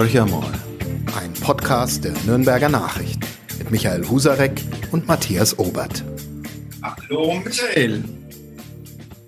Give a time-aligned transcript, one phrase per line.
[0.00, 0.50] Horcher mal.
[1.14, 3.20] Ein Podcast der Nürnberger Nachricht
[3.58, 6.02] mit Michael Husarek und Matthias Obert.
[6.80, 8.02] Hallo Michael.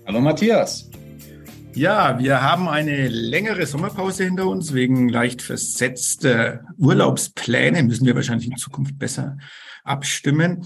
[0.07, 0.89] Hallo Matthias.
[1.75, 4.73] Ja, wir haben eine längere Sommerpause hinter uns.
[4.73, 9.37] Wegen leicht versetzter Urlaubspläne müssen wir wahrscheinlich in Zukunft besser
[9.83, 10.65] abstimmen.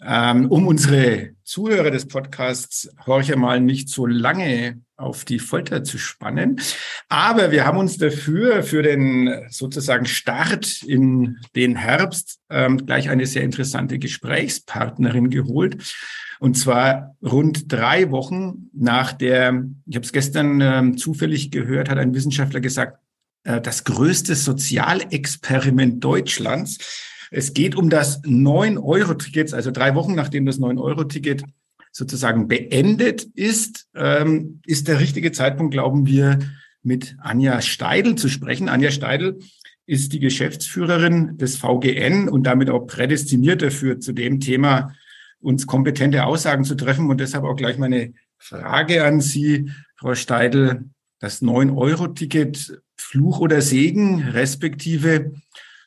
[0.00, 5.96] Ähm, um unsere Zuhörer des Podcasts Horcher mal nicht so lange auf die Folter zu
[5.96, 6.60] spannen.
[7.08, 13.26] Aber wir haben uns dafür für den sozusagen Start in den Herbst ähm, gleich eine
[13.26, 15.94] sehr interessante Gesprächspartnerin geholt.
[16.40, 21.98] Und zwar rund drei Wochen nach der, ich habe es gestern ähm, zufällig gehört, hat
[21.98, 22.98] ein Wissenschaftler gesagt,
[23.44, 26.78] äh, das größte Sozialexperiment Deutschlands
[27.30, 31.44] es geht um das 9-Euro-Ticket, also drei Wochen nachdem das 9-Euro-Ticket
[31.92, 36.38] sozusagen beendet ist, ähm, ist der richtige Zeitpunkt, glauben wir,
[36.82, 38.68] mit Anja Steidl zu sprechen.
[38.68, 39.38] Anja Steidl
[39.86, 44.94] ist die Geschäftsführerin des VGN und damit auch prädestiniert dafür, zu dem Thema
[45.40, 47.08] uns kompetente Aussagen zu treffen.
[47.08, 50.84] Und deshalb auch gleich meine Frage an Sie, Frau Steidl.
[51.20, 55.32] Das 9-Euro-Ticket, Fluch oder Segen, respektive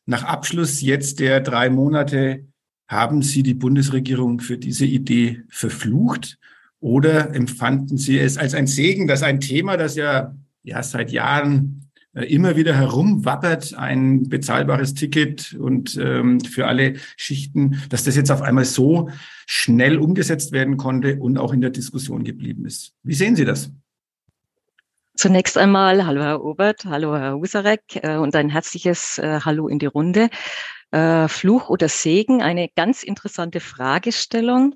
[0.05, 2.47] nach Abschluss jetzt der drei Monate
[2.92, 6.38] haben Sie die Bundesregierung für diese Idee verflucht
[6.81, 11.89] oder empfanden Sie es als ein Segen, dass ein Thema, das ja, ja seit Jahren
[12.14, 18.30] äh, immer wieder herumwappert, ein bezahlbares Ticket und ähm, für alle Schichten, dass das jetzt
[18.30, 19.09] auf einmal so
[19.48, 22.94] schnell umgesetzt werden konnte und auch in der Diskussion geblieben ist.
[23.03, 23.72] Wie sehen Sie das?
[25.16, 29.80] Zunächst einmal, hallo Herr Obert, hallo Herr Husarek äh, und ein herzliches äh, Hallo in
[29.80, 30.30] die Runde.
[30.92, 34.75] Äh, Fluch oder Segen, eine ganz interessante Fragestellung.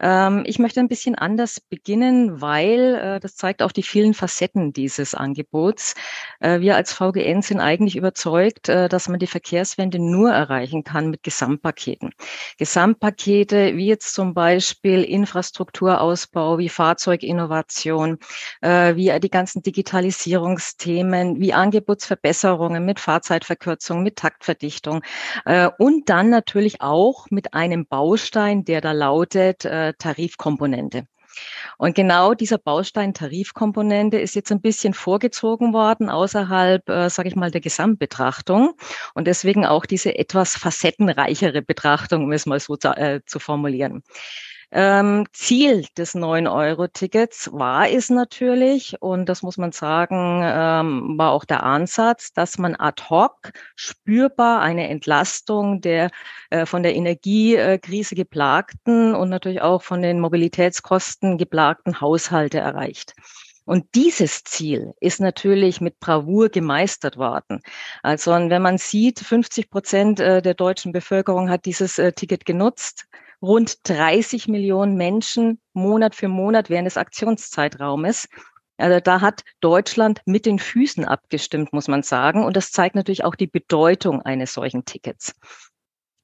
[0.00, 4.72] Ähm, ich möchte ein bisschen anders beginnen, weil äh, das zeigt auch die vielen Facetten
[4.72, 5.94] dieses Angebots.
[6.40, 11.10] Äh, wir als VGN sind eigentlich überzeugt, äh, dass man die Verkehrswende nur erreichen kann
[11.10, 12.10] mit Gesamtpaketen.
[12.58, 18.18] Gesamtpakete wie jetzt zum Beispiel Infrastrukturausbau, wie Fahrzeuginnovation,
[18.62, 25.02] äh, wie die ganzen Digitalisierungsthemen, wie Angebotsverbesserungen mit Fahrzeitverkürzung, mit Taktverdichtung
[25.44, 29.66] äh, und dann natürlich auch mit einem Baustein, der da lautet,
[29.96, 31.04] Tarifkomponente.
[31.78, 37.36] Und genau dieser Baustein Tarifkomponente ist jetzt ein bisschen vorgezogen worden außerhalb, äh, sage ich
[37.36, 38.74] mal, der Gesamtbetrachtung
[39.14, 44.02] und deswegen auch diese etwas facettenreichere Betrachtung, um es mal so zu, äh, zu formulieren.
[44.72, 51.44] Ähm, Ziel des 9-Euro-Tickets war es natürlich, und das muss man sagen, ähm, war auch
[51.44, 56.10] der Ansatz, dass man ad hoc spürbar eine Entlastung der
[56.50, 63.14] äh, von der Energiekrise geplagten und natürlich auch von den Mobilitätskosten geplagten Haushalte erreicht.
[63.64, 67.60] Und dieses Ziel ist natürlich mit Bravour gemeistert worden.
[68.02, 73.06] Also wenn man sieht, 50 Prozent äh, der deutschen Bevölkerung hat dieses äh, Ticket genutzt
[73.42, 78.28] rund 30 Millionen Menschen Monat für Monat während des Aktionszeitraumes.
[78.76, 82.44] Also da hat Deutschland mit den Füßen abgestimmt, muss man sagen.
[82.44, 85.34] Und das zeigt natürlich auch die Bedeutung eines solchen Tickets.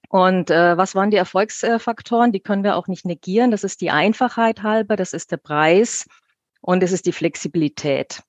[0.08, 2.32] Und äh, was waren die Erfolgsfaktoren?
[2.32, 3.50] Die können wir auch nicht negieren.
[3.50, 6.06] Das ist die Einfachheit halber, das ist der Preis
[6.60, 8.22] und es ist die Flexibilität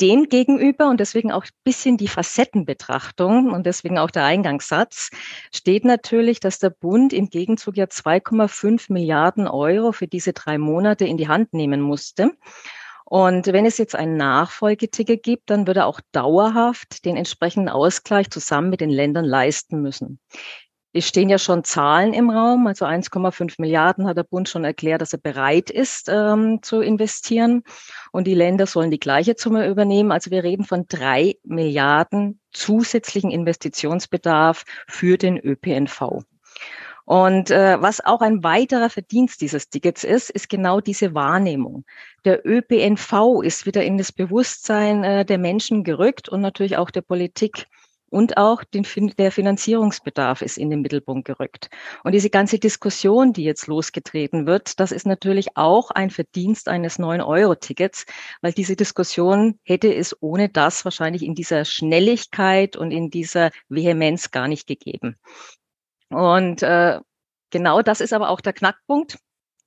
[0.00, 5.10] dem gegenüber und deswegen auch ein bisschen die Facettenbetrachtung und deswegen auch der Eingangssatz
[5.52, 11.04] steht natürlich, dass der Bund im Gegenzug ja 2,5 Milliarden Euro für diese drei Monate
[11.04, 12.32] in die Hand nehmen musste.
[13.04, 18.28] Und wenn es jetzt ein Nachfolgeticket gibt, dann würde er auch dauerhaft den entsprechenden Ausgleich
[18.28, 20.20] zusammen mit den Ländern leisten müssen.
[20.98, 25.00] Es stehen ja schon Zahlen im Raum, also 1,5 Milliarden hat der Bund schon erklärt,
[25.00, 27.62] dass er bereit ist ähm, zu investieren.
[28.10, 30.10] Und die Länder sollen die gleiche Summe übernehmen.
[30.10, 36.24] Also wir reden von drei Milliarden zusätzlichen Investitionsbedarf für den ÖPNV.
[37.04, 41.84] Und äh, was auch ein weiterer Verdienst dieses Tickets ist, ist genau diese Wahrnehmung.
[42.24, 47.02] Der ÖPNV ist wieder in das Bewusstsein äh, der Menschen gerückt und natürlich auch der
[47.02, 47.68] Politik.
[48.10, 48.86] Und auch den,
[49.18, 51.68] der Finanzierungsbedarf ist in den Mittelpunkt gerückt.
[52.04, 56.98] Und diese ganze Diskussion, die jetzt losgetreten wird, das ist natürlich auch ein Verdienst eines
[56.98, 58.06] 9-Euro-Tickets,
[58.40, 64.30] weil diese Diskussion hätte es ohne das wahrscheinlich in dieser Schnelligkeit und in dieser Vehemenz
[64.30, 65.16] gar nicht gegeben.
[66.08, 67.00] Und äh,
[67.50, 69.18] genau das ist aber auch der Knackpunkt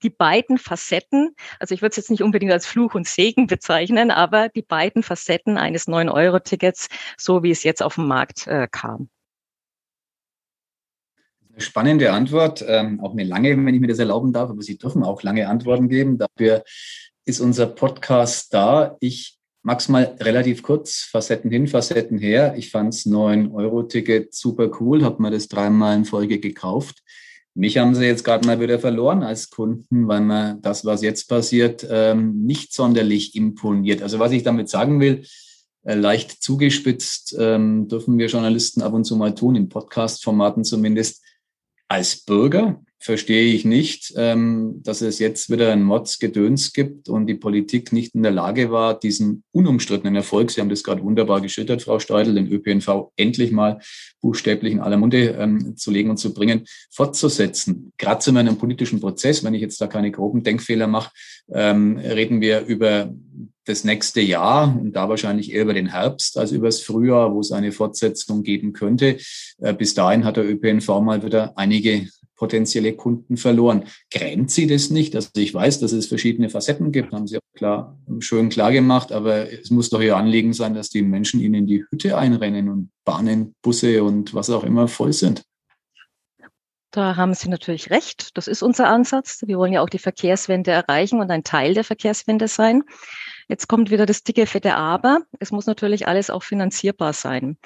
[0.03, 4.12] die beiden Facetten, also ich würde es jetzt nicht unbedingt als Fluch und Segen bezeichnen,
[4.12, 9.09] aber die beiden Facetten eines 9-Euro-Tickets, so wie es jetzt auf den Markt äh, kam.
[11.57, 15.03] Spannende Antwort, ähm, auch eine lange, wenn ich mir das erlauben darf, aber Sie dürfen
[15.03, 16.18] auch lange Antworten geben.
[16.18, 16.63] Dafür
[17.25, 18.98] ist unser Podcast da.
[19.00, 22.56] Ich Max mal relativ kurz, Facetten hin, Facetten her.
[22.57, 27.03] Ich fand das 9-Euro-Ticket super cool, habe mir das dreimal in Folge gekauft.
[27.53, 31.27] Mich haben sie jetzt gerade mal wieder verloren als Kunden, weil mir das, was jetzt
[31.27, 34.01] passiert, ähm, nicht sonderlich imponiert.
[34.01, 35.25] Also was ich damit sagen will,
[35.83, 41.24] äh, leicht zugespitzt, ähm, dürfen wir Journalisten ab und zu mal tun, in Podcast-Formaten zumindest.
[41.89, 47.33] Als Bürger verstehe ich nicht, ähm, dass es jetzt wieder ein Mods-Gedöns gibt und die
[47.33, 51.81] Politik nicht in der Lage war, diesen unumstrittenen Erfolg, Sie haben das gerade wunderbar geschildert,
[51.81, 53.80] Frau Steudel, den ÖPNV endlich mal
[54.21, 57.92] buchstäblich in aller Munde ähm, zu legen und zu bringen, fortzusetzen.
[57.98, 61.12] Gerade zu meinem politischen Prozess, wenn ich jetzt da keine groben Denkfehler mache,
[61.51, 63.12] ähm, reden wir über
[63.65, 67.39] das nächste Jahr und da wahrscheinlich eher über den Herbst als über das Frühjahr, wo
[67.39, 69.18] es eine Fortsetzung geben könnte.
[69.59, 72.07] Äh, bis dahin hat der ÖPNV mal wieder einige
[72.42, 73.84] potenzielle Kunden verloren.
[74.10, 75.16] Grenzt Sie das nicht?
[75.16, 79.12] Also ich weiß, dass es verschiedene Facetten gibt, haben Sie auch klar, schön klar gemacht,
[79.12, 82.70] aber es muss doch Ihr Anliegen sein, dass die Menschen Ihnen in die Hütte einrennen
[82.70, 85.44] und Bahnen, Busse und was auch immer voll sind.
[86.90, 88.36] Da haben Sie natürlich recht.
[88.36, 89.44] Das ist unser Ansatz.
[89.46, 92.82] Wir wollen ja auch die Verkehrswende erreichen und ein Teil der Verkehrswende sein.
[93.51, 95.24] Jetzt kommt wieder das dicke, fette Aber.
[95.39, 97.57] Es muss natürlich alles auch finanzierbar sein.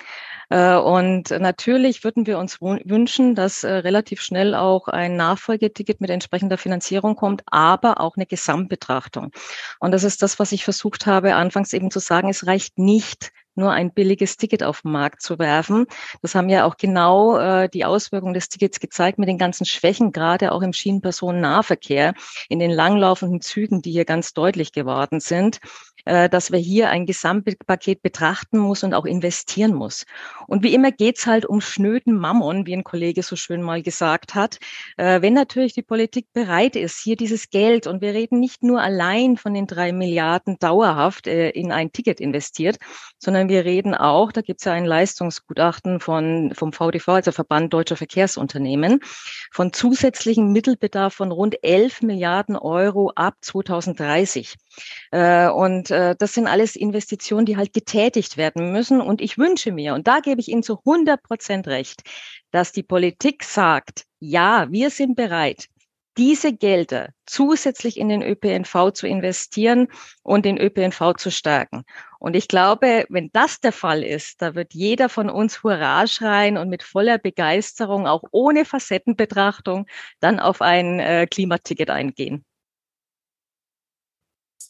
[0.50, 6.10] Äh, und natürlich würden wir uns wünschen, dass äh, relativ schnell auch ein Nachfolgeticket mit
[6.10, 9.30] entsprechender Finanzierung kommt, aber auch eine Gesamtbetrachtung.
[9.80, 12.30] Und das ist das, was ich versucht habe, anfangs eben zu sagen.
[12.30, 15.86] Es reicht nicht, nur ein billiges Ticket auf den Markt zu werfen.
[16.22, 20.12] Das haben ja auch genau äh, die Auswirkungen des Tickets gezeigt mit den ganzen Schwächen,
[20.12, 22.14] gerade auch im Schienenpersonennahverkehr,
[22.50, 25.60] in den langlaufenden Zügen, die hier ganz deutlich geworden sind
[26.06, 30.06] äh, dass wir hier ein Gesamtpaket betrachten muss und auch investieren muss.
[30.48, 34.36] Und wie immer geht's halt um schnöden Mammon, wie ein Kollege so schön mal gesagt
[34.36, 34.60] hat.
[34.98, 38.82] Äh, wenn natürlich die Politik bereit ist, hier dieses Geld, und wir reden nicht nur
[38.82, 42.78] allein von den drei Milliarden dauerhaft äh, in ein Ticket investiert,
[43.18, 47.96] sondern wir reden auch, da gibt's ja ein Leistungsgutachten von, vom VDV, also Verband Deutscher
[47.96, 49.00] Verkehrsunternehmen,
[49.52, 54.56] von zusätzlichen Mittelbedarf von rund 11 Milliarden Euro ab 2030.
[55.12, 59.02] Äh, und äh, das sind alles Investitionen, die halt getätigt werden müssen.
[59.02, 62.02] Und ich wünsche mir, und da gebe ich Ihnen zu 100 Prozent recht,
[62.52, 65.68] dass die Politik sagt, ja, wir sind bereit,
[66.18, 69.88] diese Gelder zusätzlich in den ÖPNV zu investieren
[70.24, 71.84] und den ÖPNV zu stärken.
[72.20, 76.58] Und ich glaube, wenn das der Fall ist, da wird jeder von uns Hurra schreien
[76.58, 79.86] und mit voller Begeisterung, auch ohne Facettenbetrachtung,
[80.20, 82.46] dann auf ein äh, Klimaticket eingehen.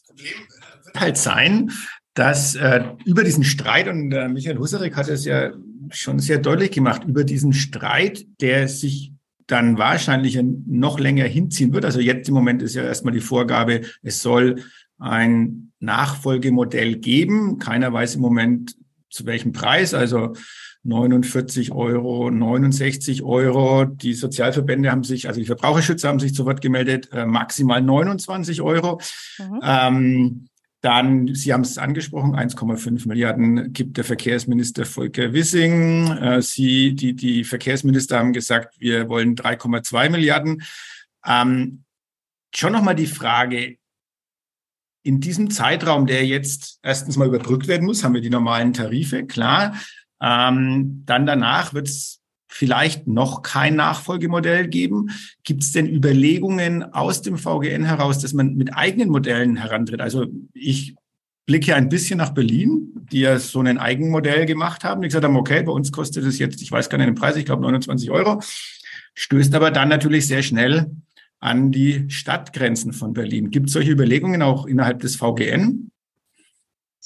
[0.06, 0.46] Problem
[0.84, 1.70] wird halt sein,
[2.14, 5.52] dass äh, über diesen Streit, und äh, Michael Husarek hat es ja
[5.90, 9.12] schon sehr deutlich gemacht, über diesen Streit, der sich
[9.46, 11.84] dann wahrscheinlich noch länger hinziehen wird.
[11.84, 14.62] Also jetzt im Moment ist ja erstmal die Vorgabe, es soll
[14.98, 17.58] ein Nachfolgemodell geben.
[17.58, 18.76] Keiner weiß im Moment
[19.10, 19.94] zu welchem Preis.
[19.94, 20.34] Also
[20.84, 23.84] 49 Euro, 69 Euro.
[23.84, 28.62] Die Sozialverbände haben sich, also die Verbraucherschützer haben sich zu Wort gemeldet, äh, maximal 29
[28.62, 29.00] Euro.
[29.38, 29.60] Mhm.
[29.62, 30.48] Ähm,
[30.80, 36.10] dann, Sie haben es angesprochen, 1,5 Milliarden gibt der Verkehrsminister Volker Wissing.
[36.12, 40.62] Äh, Sie, die, die Verkehrsminister haben gesagt, wir wollen 3,2 Milliarden.
[41.24, 41.84] Ähm,
[42.54, 43.78] schon nochmal die Frage,
[45.02, 49.24] in diesem Zeitraum, der jetzt erstens mal überbrückt werden muss, haben wir die normalen Tarife,
[49.24, 49.76] klar.
[50.20, 52.20] Ähm, dann danach wird es
[52.56, 55.10] vielleicht noch kein Nachfolgemodell geben.
[55.44, 60.00] Gibt es denn Überlegungen aus dem VGN heraus, dass man mit eigenen Modellen herantritt?
[60.00, 60.94] Also ich
[61.44, 65.02] blicke ein bisschen nach Berlin, die ja so ein Eigenmodell gemacht haben.
[65.02, 67.36] Die gesagt haben, okay, bei uns kostet es jetzt, ich weiß gar nicht den Preis,
[67.36, 68.40] ich glaube 29 Euro,
[69.14, 70.90] stößt aber dann natürlich sehr schnell
[71.38, 73.50] an die Stadtgrenzen von Berlin.
[73.50, 75.90] Gibt es solche Überlegungen auch innerhalb des VGN?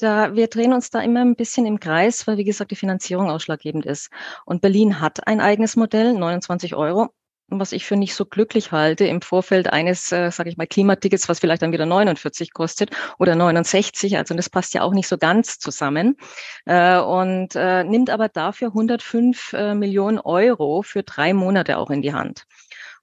[0.00, 3.30] Da, wir drehen uns da immer ein bisschen im Kreis, weil, wie gesagt, die Finanzierung
[3.30, 4.10] ausschlaggebend ist.
[4.46, 7.10] Und Berlin hat ein eigenes Modell, 29 Euro,
[7.48, 11.28] was ich für nicht so glücklich halte im Vorfeld eines, äh, sage ich mal, Klimatickets,
[11.28, 14.16] was vielleicht dann wieder 49 kostet oder 69.
[14.16, 16.16] Also das passt ja auch nicht so ganz zusammen.
[16.64, 22.02] Äh, und äh, nimmt aber dafür 105 äh, Millionen Euro für drei Monate auch in
[22.02, 22.46] die Hand.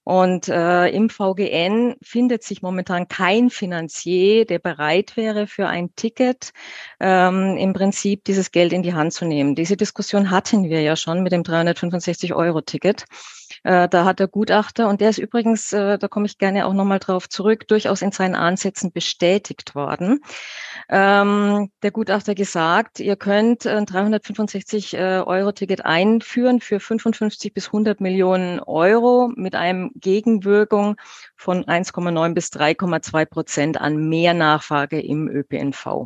[0.08, 6.54] Und äh, im VGN findet sich momentan kein Finanzier, der bereit wäre, für ein Ticket
[7.02, 9.54] ähm, im Prinzip dieses Geld in die Hand zu nehmen.
[9.54, 13.04] Diese Diskussion hatten wir ja schon mit dem 365-Euro-Ticket.
[13.68, 16.74] Äh, da hat der Gutachter, und der ist übrigens, äh, da komme ich gerne auch
[16.74, 20.22] nochmal drauf zurück, durchaus in seinen Ansätzen bestätigt worden.
[20.88, 29.30] Ähm, der Gutachter gesagt, ihr könnt ein 365-Euro-Ticket einführen für 55 bis 100 Millionen Euro
[29.36, 30.96] mit einem Gegenwirkung
[31.36, 36.06] von 1,9 bis 3,2 Prozent an Mehrnachfrage im ÖPNV.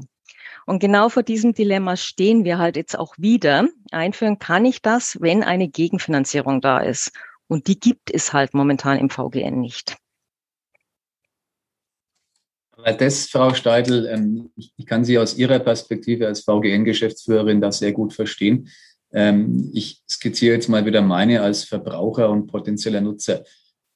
[0.65, 3.68] Und genau vor diesem Dilemma stehen wir halt jetzt auch wieder.
[3.91, 7.12] Einführen kann ich das, wenn eine Gegenfinanzierung da ist.
[7.51, 9.98] Und die gibt es halt momentan im VGN nicht.
[12.77, 17.91] Weil das, Frau Steidl, ähm, ich kann Sie aus Ihrer Perspektive als VGN-Geschäftsführerin das sehr
[17.91, 18.70] gut verstehen.
[19.12, 23.43] Ähm, ich skizziere jetzt mal wieder meine als Verbraucher und potenzieller Nutzer.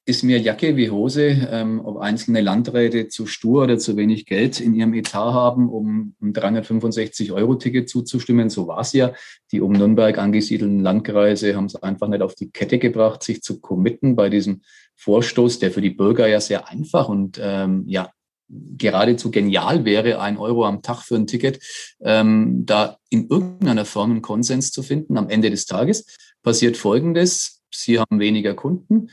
[0.07, 4.59] Ist mir Jacke wie Hose, ähm, ob einzelne Landräte zu stur oder zu wenig Geld
[4.59, 8.51] in ihrem Etat haben, um ein 365-Euro-Ticket zuzustimmen.
[8.51, 9.13] So war es ja.
[9.51, 13.59] Die um Nürnberg angesiedelten Landkreise haben es einfach nicht auf die Kette gebracht, sich zu
[13.59, 14.61] committen bei diesem
[14.95, 18.11] Vorstoß, der für die Bürger ja sehr einfach und ähm, ja
[18.47, 21.59] geradezu genial wäre, ein Euro am Tag für ein Ticket,
[22.01, 25.17] ähm, da in irgendeiner Form einen Konsens zu finden.
[25.17, 26.05] Am Ende des Tages
[26.43, 27.63] passiert Folgendes.
[27.71, 29.09] Sie haben weniger Kunden.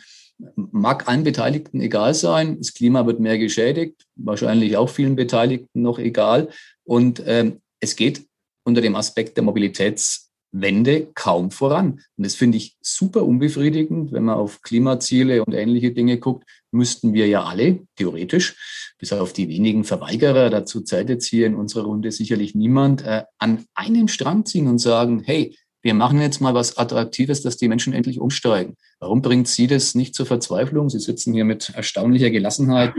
[0.56, 2.58] Mag allen Beteiligten egal sein.
[2.58, 4.06] Das Klima wird mehr geschädigt.
[4.16, 6.48] Wahrscheinlich auch vielen Beteiligten noch egal.
[6.84, 8.26] Und ähm, es geht
[8.64, 12.00] unter dem Aspekt der Mobilitätswende kaum voran.
[12.16, 17.12] Und das finde ich super unbefriedigend, wenn man auf Klimaziele und ähnliche Dinge guckt, müssten
[17.12, 21.84] wir ja alle, theoretisch, bis auf die wenigen Verweigerer, dazu Zeit jetzt hier in unserer
[21.84, 26.54] Runde sicherlich niemand, äh, an einem Strang ziehen und sagen, hey, wir machen jetzt mal
[26.54, 28.76] was Attraktives, dass die Menschen endlich umsteigen.
[29.00, 30.88] Warum bringt Sie das nicht zur Verzweiflung?
[30.88, 32.94] Sie sitzen hier mit erstaunlicher Gelassenheit.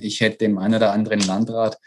[0.00, 1.78] Ich hätte dem einen oder anderen Landrat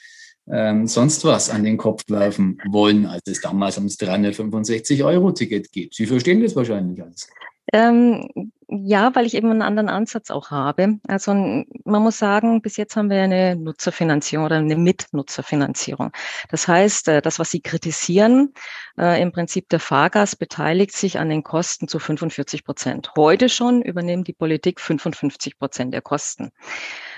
[0.47, 5.95] ähm, sonst was an den Kopf werfen wollen, als es damals ums 365-Euro-Ticket geht.
[5.95, 7.27] Sie verstehen das wahrscheinlich alles.
[7.73, 10.99] Ähm, ja, weil ich eben einen anderen Ansatz auch habe.
[11.07, 16.11] Also man muss sagen, bis jetzt haben wir eine Nutzerfinanzierung oder eine Mitnutzerfinanzierung.
[16.49, 18.53] Das heißt, äh, das, was Sie kritisieren,
[18.97, 23.11] äh, im Prinzip der Fahrgast beteiligt sich an den Kosten zu 45 Prozent.
[23.15, 26.51] Heute schon übernimmt die Politik 55 Prozent der Kosten.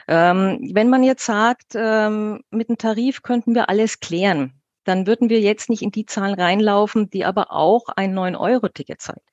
[0.07, 4.53] Ähm, wenn man jetzt sagt, ähm, mit dem Tarif könnten wir alles klären,
[4.87, 9.29] dann würden wir jetzt nicht in die Zahlen reinlaufen, die aber auch ein 9-Euro-Ticket zeigt.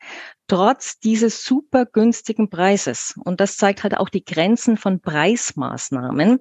[0.49, 6.40] Trotz dieses super günstigen Preises, und das zeigt halt auch die Grenzen von Preismaßnahmen,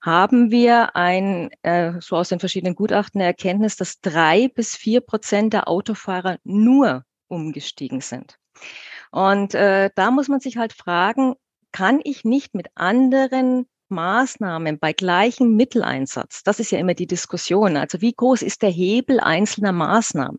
[0.00, 5.00] haben wir ein, äh, so aus den verschiedenen Gutachten eine Erkenntnis, dass drei bis vier
[5.00, 8.38] Prozent der Autofahrer nur umgestiegen sind.
[9.10, 11.34] Und äh, da muss man sich halt fragen,
[11.72, 17.76] kann ich nicht mit anderen Maßnahmen bei gleichem Mitteleinsatz, das ist ja immer die Diskussion,
[17.76, 20.38] also wie groß ist der Hebel einzelner Maßnahmen?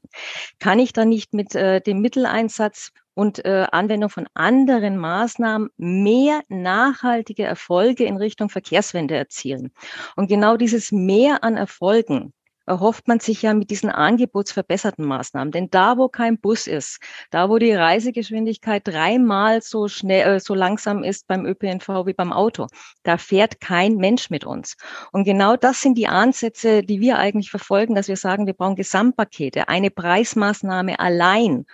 [0.60, 6.42] Kann ich da nicht mit äh, dem Mitteleinsatz und äh, Anwendung von anderen Maßnahmen mehr
[6.50, 9.72] nachhaltige Erfolge in Richtung Verkehrswende erzielen?
[10.16, 12.34] Und genau dieses Mehr an Erfolgen,
[12.66, 15.52] erhofft man sich ja mit diesen angebotsverbesserten Maßnahmen.
[15.52, 17.00] Denn da, wo kein Bus ist,
[17.32, 22.34] da, wo die Reisegeschwindigkeit dreimal so schnell, äh, so langsam ist beim ÖPNV wie beim
[22.34, 22.68] Auto,
[23.04, 24.76] da fährt kein Mensch mit uns.
[25.12, 28.76] Und genau das sind die Ansätze, die wir eigentlich verfolgen, dass wir sagen, wir brauchen
[28.76, 31.66] Gesamtpakete, eine Preismaßnahme allein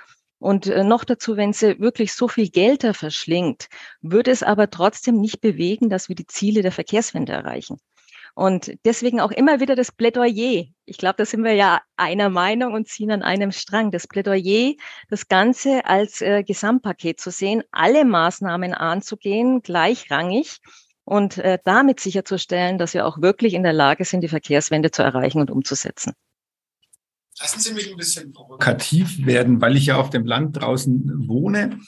[0.41, 3.67] und äh, noch dazu, wenn sie wirklich so viel Geld da verschlingt,
[4.01, 7.77] würde es aber trotzdem nicht bewegen, dass wir die Ziele der Verkehrswende erreichen.
[8.35, 10.65] Und deswegen auch immer wieder das Plädoyer.
[10.85, 13.91] Ich glaube, da sind wir ja einer Meinung und ziehen an einem Strang.
[13.91, 14.73] Das Plädoyer,
[15.09, 20.59] das Ganze als äh, Gesamtpaket zu sehen, alle Maßnahmen anzugehen, gleichrangig
[21.03, 25.01] und äh, damit sicherzustellen, dass wir auch wirklich in der Lage sind, die Verkehrswende zu
[25.01, 26.13] erreichen und umzusetzen.
[27.39, 31.79] Lassen Sie mich ein bisschen provokativ werden, weil ich ja auf dem Land draußen wohne.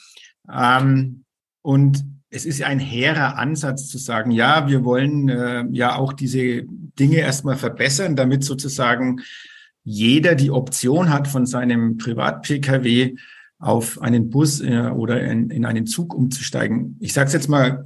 [0.52, 1.24] Ähm,
[1.62, 2.04] und
[2.34, 6.64] es ist ein hehrer Ansatz zu sagen, ja, wir wollen äh, ja auch diese
[6.98, 9.20] Dinge erstmal verbessern, damit sozusagen
[9.84, 13.14] jeder die Option hat, von seinem Privat-Pkw
[13.60, 16.96] auf einen Bus äh, oder in, in einen Zug umzusteigen.
[16.98, 17.84] Ich sage es jetzt mal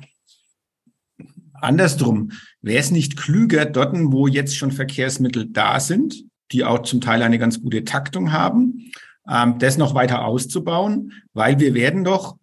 [1.52, 2.32] andersrum.
[2.62, 7.22] Wäre es nicht klüger, dort, wo jetzt schon Verkehrsmittel da sind, die auch zum Teil
[7.22, 8.92] eine ganz gute Taktung haben,
[9.30, 12.37] ähm, das noch weiter auszubauen, weil wir werden doch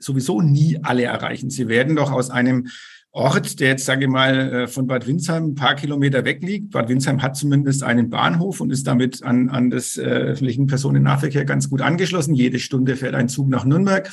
[0.00, 1.50] sowieso nie alle erreichen.
[1.50, 2.68] Sie werden doch aus einem
[3.12, 6.70] Ort, der jetzt, sage ich mal, äh, von Bad Windsheim ein paar Kilometer weg liegt.
[6.70, 11.44] Bad Windsheim hat zumindest einen Bahnhof und ist damit an, an das äh, öffentlichen Personennahverkehr
[11.44, 12.34] ganz gut angeschlossen.
[12.34, 14.10] Jede Stunde fährt ein Zug nach Nürnberg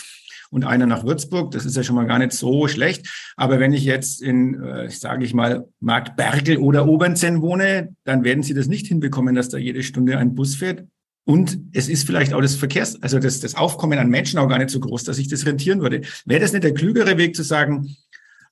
[0.50, 1.52] und einer nach Würzburg.
[1.52, 3.34] Das ist ja schon mal gar nicht so schlecht.
[3.36, 8.24] Aber wenn ich jetzt in, äh, sage ich mal, Markt Bergel oder Obernzenn wohne, dann
[8.24, 10.86] werden Sie das nicht hinbekommen, dass da jede Stunde ein Bus fährt.
[11.28, 14.60] Und es ist vielleicht auch das Verkehrs, also das, das Aufkommen an Menschen auch gar
[14.60, 16.04] nicht so groß, dass sich das rentieren würde.
[16.26, 17.98] Wäre das nicht der klügere Weg zu sagen,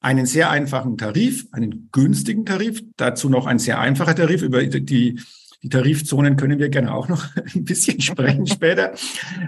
[0.02, 5.18] einen sehr einfachen Tarif, einen günstigen Tarif, dazu noch ein sehr einfacher Tarif, über die,
[5.64, 8.94] die Tarifzonen können wir gerne auch noch ein bisschen sprechen später.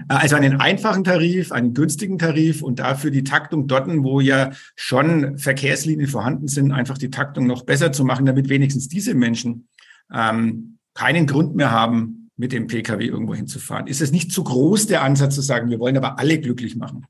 [0.08, 5.36] Also einen einfachen Tarif, einen günstigen Tarif und dafür die Taktung dort, wo ja schon
[5.36, 9.68] Verkehrslinien vorhanden sind, einfach die Taktung noch besser zu machen, damit wenigstens diese Menschen
[10.10, 13.88] ähm, keinen Grund mehr haben, mit dem Pkw irgendwo hinzufahren.
[13.88, 17.06] Ist es nicht zu groß, der Ansatz zu sagen, wir wollen aber alle glücklich machen?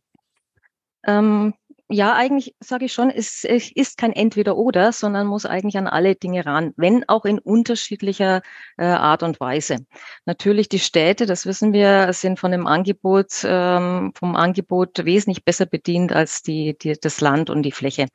[1.07, 1.55] Ähm,
[1.91, 6.15] ja, eigentlich sage ich schon, es, es ist kein Entweder-Oder, sondern muss eigentlich an alle
[6.17, 8.43] Dinge ran, wenn auch in unterschiedlicher
[8.77, 9.79] äh, Art und Weise.
[10.27, 15.65] Natürlich die Städte, das wissen wir, sind von dem Angebot, ähm, vom Angebot wesentlich besser
[15.65, 18.09] bedient als die, die, das Land und die Fläche.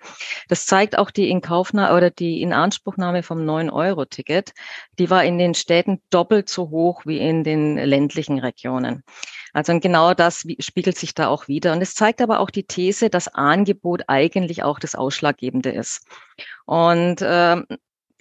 [0.50, 4.54] Das zeigt auch die Inkaufnahme oder die Inanspruchnahme vom 9-Euro-Ticket.
[5.00, 9.04] Die war in den Städten doppelt so hoch wie in den ländlichen Regionen.
[9.54, 11.74] Also genau das spiegelt sich da auch wieder.
[11.74, 16.06] Und es zeigt aber auch die These, dass Angebot eigentlich auch das Ausschlaggebende ist.
[16.66, 17.62] Und äh,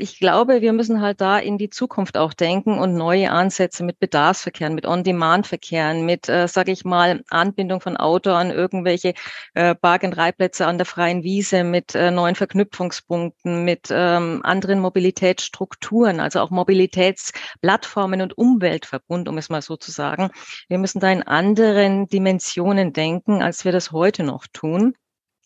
[0.02, 4.00] ich glaube, wir müssen halt da in die Zukunft auch denken und neue Ansätze mit
[4.00, 9.14] Bedarfsverkehren, mit On-Demand-Verkehren, mit, äh, sage ich mal, Anbindung von Auto an irgendwelche
[9.54, 16.40] äh, Park-and-Ride-Plätze an der freien Wiese, mit äh, neuen Verknüpfungspunkten, mit ähm, anderen Mobilitätsstrukturen, also
[16.40, 20.30] auch Mobilitätsplattformen und Umweltverbund, um es mal so zu sagen.
[20.66, 24.94] Wir müssen da in anderen Dimensionen denken, als wir das heute noch tun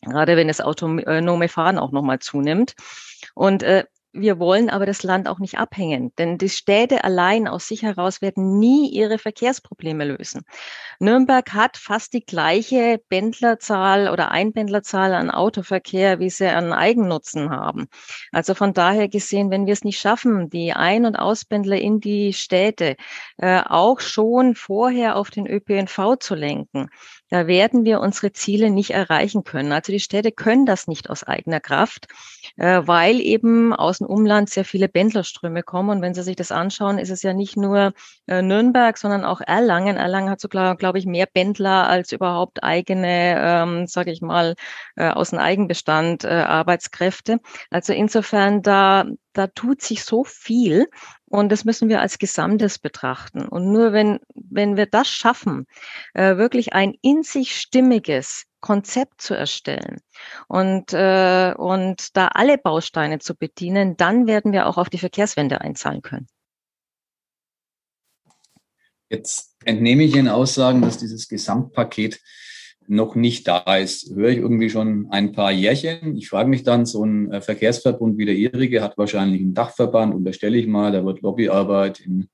[0.03, 2.75] gerade wenn das autonome Fahren auch nochmal zunimmt.
[3.35, 3.85] Und äh,
[4.21, 8.23] wir wollen aber das Land auch nicht abhängen, denn die Städte allein aus sich heraus
[8.23, 10.43] werden nie ihre Verkehrsprobleme lösen.
[10.99, 17.87] Nürnberg hat fast die gleiche Pendlerzahl oder Einpendlerzahl an Autoverkehr, wie sie an Eigennutzen haben.
[18.33, 22.33] Also von daher gesehen, wenn wir es nicht schaffen, die Ein- und Auspendler in die
[22.33, 22.97] Städte
[23.37, 26.89] äh, auch schon vorher auf den ÖPNV zu lenken,
[27.29, 29.73] da werden wir unsere Ziele nicht erreichen können.
[29.73, 32.07] Also die Städte können das nicht aus eigener Kraft,
[32.57, 35.91] äh, weil eben aus dem Umland sehr viele Pendlerströme kommen.
[35.91, 37.93] Und wenn Sie sich das anschauen, ist es ja nicht nur
[38.27, 39.97] äh, Nürnberg, sondern auch Erlangen.
[39.97, 44.55] Erlangen hat sogar, glaube ich, mehr Pendler als überhaupt eigene, ähm, sage ich mal,
[44.95, 47.41] äh, aus dem Eigenbestand äh, Arbeitskräfte.
[47.71, 50.87] Also insofern, da, da tut sich so viel.
[51.37, 53.47] Und das müssen wir als Gesamtes betrachten.
[53.47, 55.67] Und nur wenn, wenn wir das schaffen,
[56.15, 60.01] äh, wirklich ein in sich stimmiges Konzept zu erstellen
[60.49, 65.61] und, äh, und da alle Bausteine zu bedienen, dann werden wir auch auf die Verkehrswende
[65.61, 66.27] einzahlen können.
[69.11, 72.19] Jetzt entnehme ich Ihren Aussagen, dass dieses Gesamtpaket
[72.89, 76.17] noch nicht da ist, höre ich irgendwie schon ein paar Jährchen.
[76.17, 80.15] Ich frage mich dann, so ein äh, Verkehrsverbund wie der Ihrige hat wahrscheinlich einen Dachverband,
[80.15, 82.29] unterstelle ich mal, da wird Lobbyarbeit in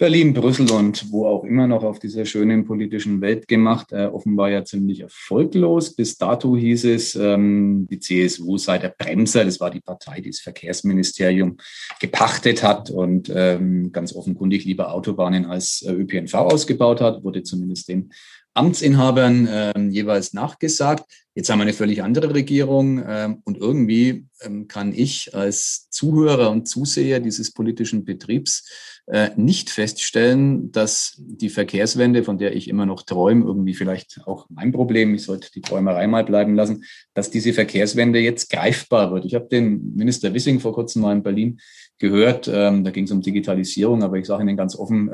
[0.00, 3.92] Berlin, Brüssel und wo auch immer noch auf dieser schönen politischen Welt gemacht.
[3.92, 5.94] Äh, offenbar ja ziemlich erfolglos.
[5.94, 9.44] Bis dato hieß es, ähm, die CSU sei der Bremser.
[9.44, 11.58] Das war die Partei, die das Verkehrsministerium
[12.00, 17.90] gepachtet hat und ähm, ganz offenkundig lieber Autobahnen als äh, ÖPNV ausgebaut hat, wurde zumindest
[17.90, 18.10] den
[18.54, 21.04] Amtsinhabern ähm, jeweils nachgesagt.
[21.34, 26.50] Jetzt haben wir eine völlig andere Regierung ähm, und irgendwie ähm, kann ich als Zuhörer
[26.50, 28.68] und Zuseher dieses politischen Betriebs
[29.06, 34.46] äh, nicht feststellen, dass die Verkehrswende, von der ich immer noch träume, irgendwie vielleicht auch
[34.50, 39.24] mein Problem, ich sollte die Träumerei mal bleiben lassen, dass diese Verkehrswende jetzt greifbar wird.
[39.24, 41.60] Ich habe den Minister Wissing vor kurzem mal in Berlin
[41.98, 45.10] gehört, ähm, da ging es um Digitalisierung, aber ich sage Ihnen ganz offen,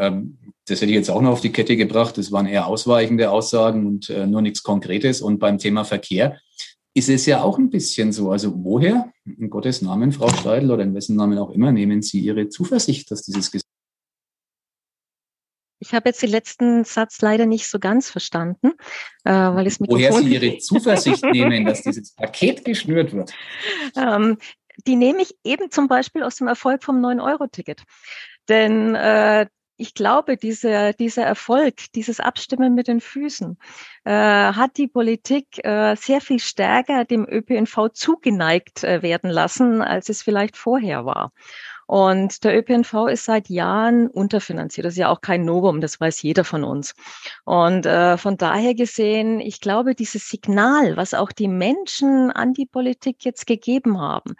[0.68, 2.18] das hätte ich jetzt auch noch auf die Kette gebracht.
[2.18, 5.20] Das waren eher ausweichende Aussagen und äh, nur nichts Konkretes.
[5.20, 6.05] Und beim Thema Verkehr
[6.96, 8.30] ist es ja auch ein bisschen so.
[8.30, 12.20] Also woher, in Gottes Namen, Frau Steidl, oder in wessen Namen auch immer, nehmen Sie
[12.20, 13.66] Ihre Zuversicht, dass dieses Gesetz
[15.78, 18.72] ich habe jetzt den letzten Satz leider nicht so ganz verstanden,
[19.24, 23.34] äh, weil es Woher Sie Ihre Zuversicht nehmen, dass dieses Paket geschnürt wird?
[23.94, 24.38] Ähm,
[24.86, 27.82] die nehme ich eben zum Beispiel aus dem Erfolg vom 9-Euro-Ticket.
[28.48, 33.58] Denn äh, ich glaube, dieser, dieser Erfolg, dieses Abstimmen mit den Füßen,
[34.04, 40.08] äh, hat die Politik äh, sehr viel stärker dem ÖPNV zugeneigt äh, werden lassen, als
[40.08, 41.32] es vielleicht vorher war.
[41.86, 44.84] Und der ÖPNV ist seit Jahren unterfinanziert.
[44.84, 46.94] Das ist ja auch kein Novum, das weiß jeder von uns.
[47.44, 52.66] Und äh, von daher gesehen, ich glaube, dieses Signal, was auch die Menschen an die
[52.66, 54.34] Politik jetzt gegeben haben,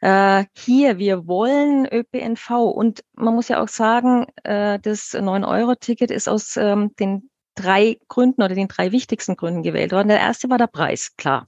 [0.00, 2.50] äh, hier, wir wollen ÖPNV.
[2.50, 8.42] Und man muss ja auch sagen, äh, das 9-Euro-Ticket ist aus ähm, den drei Gründen
[8.42, 10.08] oder den drei wichtigsten Gründen gewählt worden.
[10.08, 11.46] Der erste war der Preis, klar,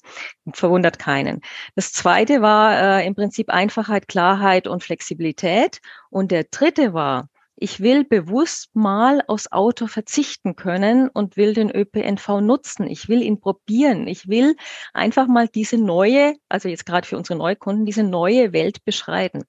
[0.52, 1.40] verwundert keinen.
[1.74, 5.80] Das zweite war äh, im Prinzip Einfachheit, Klarheit und Flexibilität.
[6.10, 11.70] Und der dritte war, ich will bewusst mal aufs Auto verzichten können und will den
[11.70, 12.86] ÖPNV nutzen.
[12.86, 14.06] Ich will ihn probieren.
[14.06, 14.56] Ich will
[14.92, 19.44] einfach mal diese neue, also jetzt gerade für unsere Neukunden, diese neue Welt beschreiten.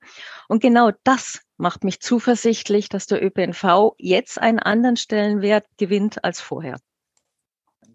[0.48, 6.39] Und genau das macht mich zuversichtlich, dass der ÖPNV jetzt einen anderen Stellenwert gewinnt als
[6.39, 6.78] vorher.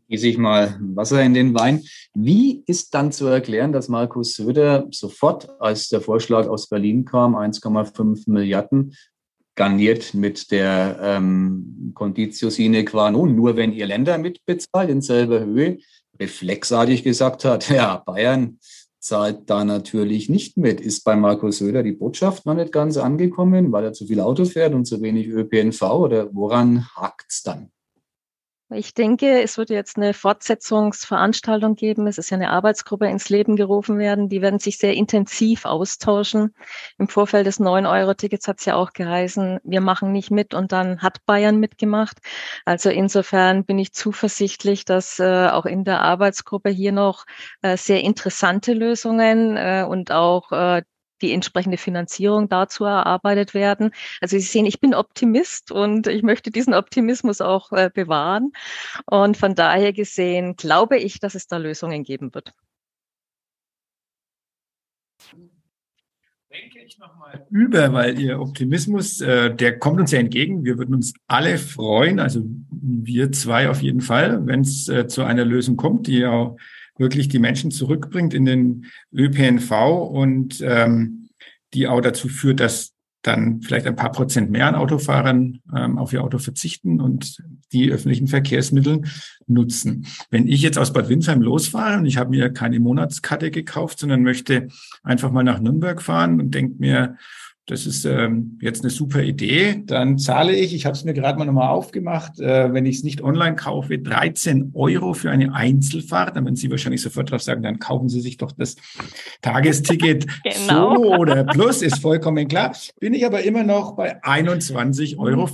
[0.08, 1.82] Gieße ich mal Wasser in den Wein.
[2.12, 7.34] Wie ist dann zu erklären, dass Markus Söder sofort, als der Vorschlag aus Berlin kam,
[7.34, 8.94] 1,5 Milliarden
[9.54, 15.40] garniert mit der ähm, Conditio sine qua non, nur wenn ihr Länder mitbezahlt in selber
[15.40, 15.78] Höhe,
[16.18, 18.58] reflexartig gesagt hat, ja, Bayern
[19.02, 20.80] zahlt da natürlich nicht mit.
[20.80, 24.44] Ist bei Markus Söder die Botschaft noch nicht ganz angekommen, weil er zu viel Auto
[24.44, 27.70] fährt und zu wenig ÖPNV oder woran hakt es dann?
[28.74, 32.06] Ich denke, es wird jetzt eine Fortsetzungsveranstaltung geben.
[32.06, 34.28] Es ist ja eine Arbeitsgruppe ins Leben gerufen werden.
[34.28, 36.54] Die werden sich sehr intensiv austauschen.
[36.98, 41.02] Im Vorfeld des 9-Euro-Tickets hat es ja auch geheißen, wir machen nicht mit und dann
[41.02, 42.18] hat Bayern mitgemacht.
[42.64, 47.24] Also insofern bin ich zuversichtlich, dass äh, auch in der Arbeitsgruppe hier noch
[47.62, 50.82] äh, sehr interessante Lösungen äh, und auch äh,
[51.22, 53.92] die entsprechende Finanzierung dazu erarbeitet werden.
[54.20, 58.52] Also Sie sehen, ich bin Optimist und ich möchte diesen Optimismus auch äh, bewahren.
[59.06, 62.52] Und von daher gesehen glaube ich, dass es da Lösungen geben wird.
[66.52, 70.64] denke ich nochmal über, weil Ihr Optimismus, äh, der kommt uns ja entgegen.
[70.64, 75.22] Wir würden uns alle freuen, also wir zwei auf jeden Fall, wenn es äh, zu
[75.22, 76.56] einer Lösung kommt, die auch
[76.96, 79.70] wirklich die Menschen zurückbringt in den ÖPNV
[80.10, 81.28] und ähm,
[81.74, 86.12] die auch dazu führt, dass dann vielleicht ein paar Prozent mehr an Autofahrern ähm, auf
[86.12, 87.38] ihr Auto verzichten und
[87.72, 89.02] die öffentlichen Verkehrsmittel
[89.46, 90.06] nutzen.
[90.30, 94.22] Wenn ich jetzt aus Bad Windsheim losfahre und ich habe mir keine Monatskarte gekauft, sondern
[94.22, 94.68] möchte
[95.04, 97.16] einfach mal nach Nürnberg fahren und denke mir,
[97.66, 99.82] das ist ähm, jetzt eine super Idee.
[99.86, 103.02] Dann zahle ich, ich habe es mir gerade mal nochmal aufgemacht, äh, wenn ich es
[103.04, 106.34] nicht online kaufe, 13 Euro für eine Einzelfahrt.
[106.34, 108.74] Dann werden Sie wahrscheinlich sofort drauf sagen, dann kaufen Sie sich doch das
[109.42, 110.96] Tagesticket genau.
[110.96, 112.74] Solo oder Plus, ist vollkommen klar.
[112.98, 115.48] Bin ich aber immer noch bei 21,50 Euro.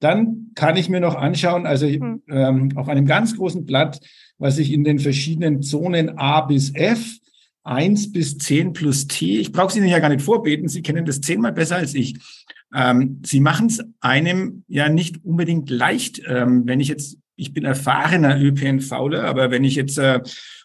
[0.00, 2.22] Dann kann ich mir noch anschauen, also hm.
[2.30, 4.00] ähm, auf einem ganz großen Blatt,
[4.38, 7.18] was ich in den verschiedenen Zonen A bis F
[7.68, 9.38] 1 bis 10 plus T.
[9.38, 10.68] Ich brauche Sie Ihnen ja gar nicht vorbeten.
[10.68, 12.18] Sie kennen das zehnmal besser als ich.
[12.74, 17.64] Ähm, Sie machen es einem ja nicht unbedingt leicht, ähm, wenn ich jetzt, ich bin
[17.64, 20.20] erfahrener ÖPNVler, aber wenn ich jetzt äh,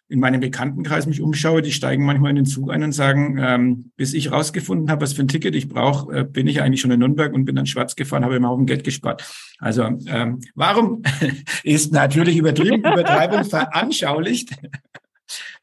[0.09, 3.91] in meinem Bekanntenkreis mich umschaue, die steigen manchmal in den Zug ein und sagen, ähm,
[3.95, 6.91] bis ich rausgefunden habe, was für ein Ticket ich brauche, äh, bin ich eigentlich schon
[6.91, 9.23] in Nürnberg und bin dann schwarz gefahren, habe immer Haufen Geld gespart.
[9.59, 11.01] Also ähm, warum
[11.63, 14.51] ist natürlich übertrieben, Übertreibung veranschaulicht.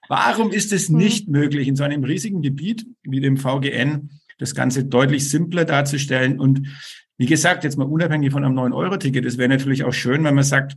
[0.09, 0.99] Warum ist es mhm.
[0.99, 6.41] nicht möglich, in so einem riesigen Gebiet wie dem VGN das Ganze deutlich simpler darzustellen?
[6.41, 6.67] Und
[7.17, 10.45] wie gesagt, jetzt mal unabhängig von einem 9-Euro-Ticket, es wäre natürlich auch schön, wenn man
[10.45, 10.77] sagt,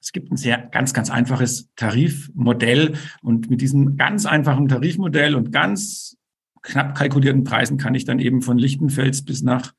[0.00, 5.52] es gibt ein sehr ganz, ganz einfaches Tarifmodell und mit diesem ganz einfachen Tarifmodell und
[5.52, 6.16] ganz
[6.62, 9.74] knapp kalkulierten Preisen kann ich dann eben von Lichtenfels bis nach,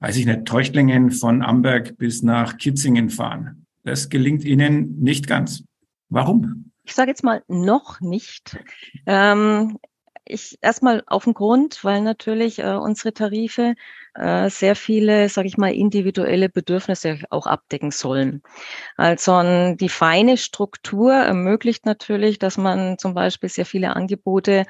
[0.00, 3.66] weiß ich nicht, Teuchtlingen, von Amberg bis nach Kitzingen fahren.
[3.84, 5.64] Das gelingt Ihnen nicht ganz.
[6.08, 6.67] Warum?
[6.88, 8.58] Ich sage jetzt mal noch nicht.
[9.04, 9.78] Ähm,
[10.24, 13.74] ich erstmal auf den Grund, weil natürlich äh, unsere Tarife
[14.14, 18.42] äh, sehr viele, sage ich mal, individuelle Bedürfnisse auch abdecken sollen.
[18.96, 19.42] Also
[19.74, 24.64] die feine Struktur ermöglicht natürlich, dass man zum Beispiel sehr viele Angebote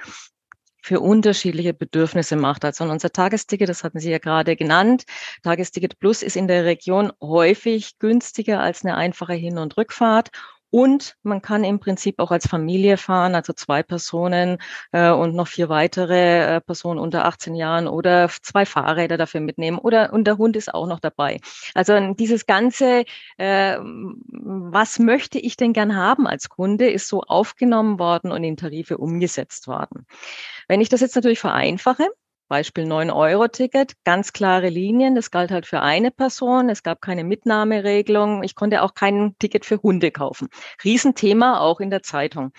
[0.83, 2.65] für unterschiedliche Bedürfnisse macht.
[2.65, 5.05] Also unser Tagesticket, das hatten Sie ja gerade genannt,
[5.45, 10.31] Tagesticket Plus ist in der Region häufig günstiger als eine einfache Hin- und Rückfahrt
[10.71, 14.59] und man kann im Prinzip auch als Familie fahren, also zwei Personen
[14.93, 19.79] äh, und noch vier weitere äh, Personen unter 18 Jahren oder zwei Fahrräder dafür mitnehmen
[19.79, 21.41] oder und der Hund ist auch noch dabei.
[21.75, 23.05] Also dieses ganze,
[23.39, 28.57] äh, was möchte ich denn gern haben als Kunde, ist so aufgenommen worden und in
[28.57, 30.07] Tarife umgesetzt worden.
[30.69, 32.09] Wenn ich das jetzt natürlich vereinfache,
[32.49, 35.15] Beispiel 9-Euro-Ticket, ganz klare Linien.
[35.15, 36.69] Das galt halt für eine Person.
[36.69, 38.43] Es gab keine Mitnahmeregelung.
[38.43, 40.49] Ich konnte auch kein Ticket für Hunde kaufen.
[40.83, 42.53] Riesenthema auch in der Zeitung.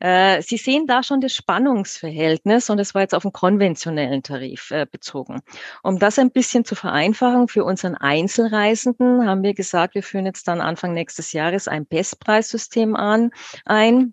[0.00, 4.70] Äh, Sie sehen da schon das Spannungsverhältnis und das war jetzt auf den konventionellen Tarif
[4.70, 5.40] äh, bezogen.
[5.82, 10.46] Um das ein bisschen zu vereinfachen für unseren Einzelreisenden haben wir gesagt, wir führen jetzt
[10.48, 13.30] dann Anfang nächstes Jahres ein Bestpreissystem an,
[13.64, 14.12] ein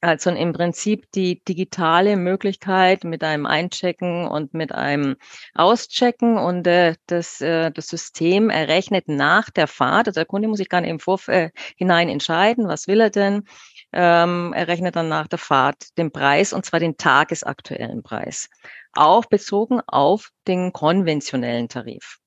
[0.00, 5.16] also im Prinzip die digitale Möglichkeit mit einem Einchecken und mit einem
[5.54, 10.06] Auschecken und äh, das, äh, das System errechnet nach der Fahrt.
[10.08, 13.44] Also der Kunde muss sich gar nicht im Vorhinein äh, entscheiden, was will er denn.
[13.92, 18.48] Ähm, er rechnet dann nach der Fahrt den Preis und zwar den tagesaktuellen Preis.
[18.92, 22.18] Auch bezogen auf den konventionellen Tarif.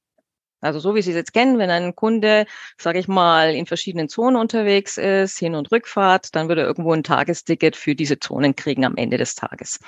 [0.61, 2.45] Also so wie Sie es jetzt kennen, wenn ein Kunde,
[2.77, 6.93] sage ich mal, in verschiedenen Zonen unterwegs ist, Hin- und Rückfahrt, dann würde er irgendwo
[6.93, 9.79] ein Tagesticket für diese Zonen kriegen am Ende des Tages.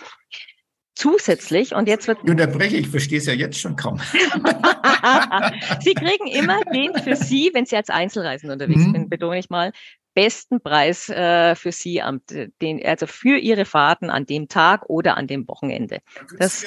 [0.96, 2.20] Zusätzlich, und jetzt wird.
[2.24, 4.00] Ich unterbreche, ich verstehe es ja jetzt schon kaum.
[5.80, 8.94] Sie kriegen immer den für Sie, wenn Sie als Einzelreisende unterwegs mhm.
[8.94, 9.72] sind, betone ich mal,
[10.14, 12.22] besten Preis äh, für Sie, am,
[12.62, 16.00] den, also für Ihre Fahrten an dem Tag oder an dem Wochenende.
[16.38, 16.64] Das,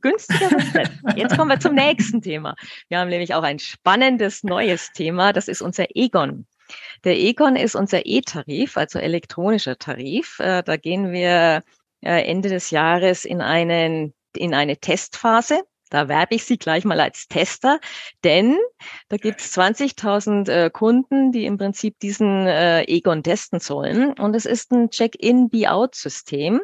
[0.00, 0.90] Günstiger nicht.
[1.16, 2.54] Jetzt kommen wir zum nächsten Thema.
[2.88, 5.32] Wir haben nämlich auch ein spannendes neues Thema.
[5.32, 6.46] Das ist unser Egon.
[7.04, 10.38] Der Egon ist unser E-Tarif, also elektronischer Tarif.
[10.38, 11.62] Äh, da gehen wir
[12.00, 15.62] äh, Ende des Jahres in einen in eine Testphase.
[15.90, 17.80] Da werbe ich Sie gleich mal als Tester,
[18.24, 18.56] denn
[19.08, 24.12] da gibt es 20.000 äh, Kunden, die im Prinzip diesen äh, Egon testen sollen.
[24.14, 26.60] Und es ist ein Check-in-Be-out-System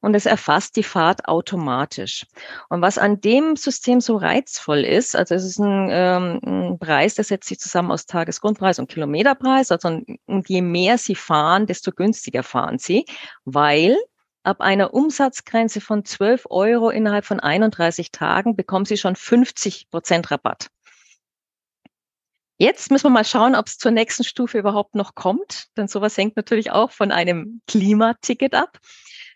[0.00, 2.26] und es erfasst die Fahrt automatisch.
[2.70, 7.14] Und was an dem System so reizvoll ist, also es ist ein, ähm, ein Preis,
[7.14, 9.70] der setzt sich zusammen aus Tagesgrundpreis und Kilometerpreis.
[9.70, 13.04] Also und je mehr Sie fahren, desto günstiger fahren Sie,
[13.44, 13.96] weil
[14.42, 20.30] Ab einer Umsatzgrenze von 12 Euro innerhalb von 31 Tagen bekommen Sie schon 50 Prozent
[20.30, 20.70] Rabatt.
[22.56, 26.16] Jetzt müssen wir mal schauen, ob es zur nächsten Stufe überhaupt noch kommt, denn sowas
[26.16, 28.78] hängt natürlich auch von einem Klimaticket ab.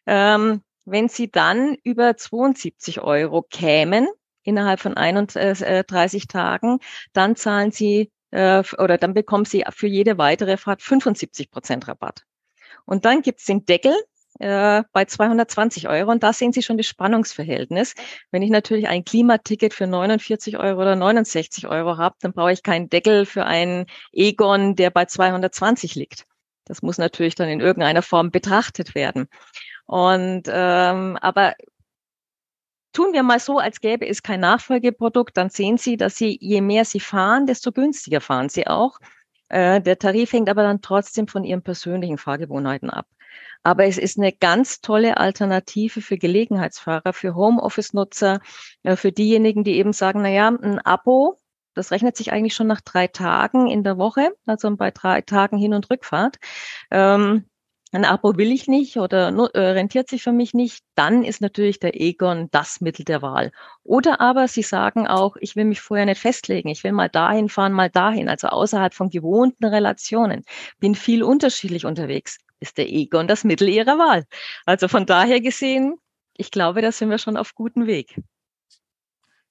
[0.06, 4.06] Ähm, wenn Sie dann über 72 Euro kämen
[4.42, 6.80] innerhalb von 31 Tagen,
[7.12, 12.24] dann zahlen Sie äh, oder dann bekommen Sie für jede weitere Fahrt 75 Prozent Rabatt.
[12.84, 13.94] Und dann gibt's den Deckel,
[14.40, 16.10] äh, bei 220 Euro.
[16.10, 17.94] Und da sehen Sie schon das Spannungsverhältnis.
[18.30, 22.62] Wenn ich natürlich ein Klimaticket für 49 Euro oder 69 Euro habe, dann brauche ich
[22.62, 26.26] keinen Deckel für einen Egon, der bei 220 liegt.
[26.64, 29.28] Das muss natürlich dann in irgendeiner Form betrachtet werden.
[29.86, 31.54] Und ähm, aber
[32.92, 36.60] tun wir mal so, als gäbe es kein Nachfolgeprodukt, dann sehen Sie, dass Sie, je
[36.60, 38.98] mehr Sie fahren, desto günstiger fahren Sie auch.
[39.48, 43.06] Äh, der Tarif hängt aber dann trotzdem von Ihren persönlichen Fahrgewohnheiten ab.
[43.62, 48.40] Aber es ist eine ganz tolle Alternative für Gelegenheitsfahrer, für Homeoffice-Nutzer,
[48.82, 51.38] äh, für diejenigen, die eben sagen, na ja, ein Abo,
[51.74, 55.58] das rechnet sich eigentlich schon nach drei Tagen in der Woche, also bei drei Tagen
[55.58, 56.36] Hin- und Rückfahrt.
[56.90, 57.46] Ähm,
[57.94, 61.78] ein Abo will ich nicht oder äh, rentiert sich für mich nicht, dann ist natürlich
[61.78, 63.52] der Egon das Mittel der Wahl.
[63.84, 67.48] Oder aber Sie sagen auch, ich will mich vorher nicht festlegen, ich will mal dahin
[67.48, 70.44] fahren, mal dahin, also außerhalb von gewohnten Relationen,
[70.80, 74.24] bin viel unterschiedlich unterwegs ist der Egon das Mittel ihrer Wahl.
[74.64, 75.96] Also von daher gesehen,
[76.36, 78.18] ich glaube, da sind wir schon auf gutem Weg.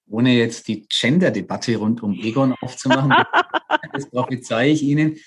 [0.09, 3.13] Ohne jetzt die Gender-Debatte rund um Egon aufzumachen,
[3.93, 5.17] das prophezei ich Ihnen.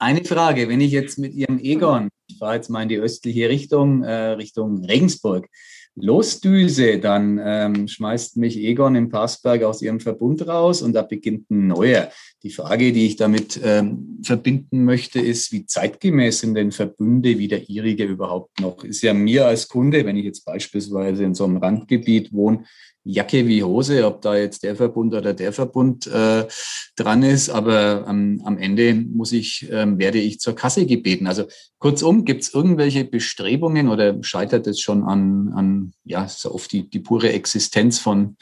[0.00, 3.48] Eine Frage, wenn ich jetzt mit Ihrem Egon, ich fahre jetzt mal in die östliche
[3.48, 5.48] Richtung, äh, Richtung Regensburg,
[5.94, 11.50] losdüse, dann ähm, schmeißt mich Egon im Passberg aus ihrem Verbund raus und da beginnt
[11.50, 12.10] ein neuer.
[12.42, 17.48] Die Frage, die ich damit ähm, verbinden möchte, ist, wie zeitgemäß sind denn Verbünde wie
[17.48, 18.84] der ihrige überhaupt noch?
[18.84, 22.64] Ist ja mir als Kunde, wenn ich jetzt beispielsweise in so einem Randgebiet wohne,
[23.06, 26.44] Jacke wie Hose, ob da jetzt der Verbund oder der Verbund äh,
[26.96, 31.28] dran ist, aber am, am Ende muss ich, ähm, werde ich zur Kasse gebeten.
[31.28, 31.44] Also
[31.78, 36.90] kurzum, gibt es irgendwelche Bestrebungen oder scheitert es schon an, an ja, so auf die,
[36.90, 38.36] die pure Existenz von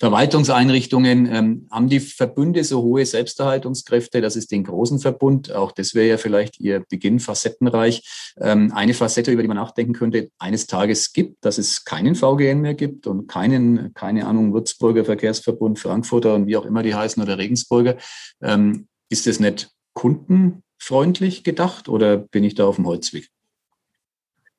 [0.00, 5.94] Verwaltungseinrichtungen ähm, haben die Verbünde so hohe Selbsterhaltungskräfte, dass es den großen Verbund, auch das
[5.94, 10.68] wäre ja vielleicht ihr Beginn facettenreich, ähm, eine Facette, über die man nachdenken könnte, eines
[10.68, 16.34] Tages gibt, dass es keinen VGN mehr gibt und keinen, keine Ahnung, Würzburger Verkehrsverbund, Frankfurter
[16.34, 17.96] und wie auch immer die heißen oder Regensburger.
[18.40, 23.30] Ähm, ist das nicht kundenfreundlich gedacht oder bin ich da auf dem Holzweg?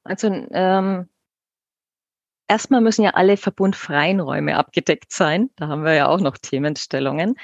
[0.04, 1.08] Also ähm,
[2.50, 5.52] Erstmal müssen ja alle verbundfreien Räume abgedeckt sein.
[5.56, 7.36] Da haben wir ja auch noch Themenstellungen.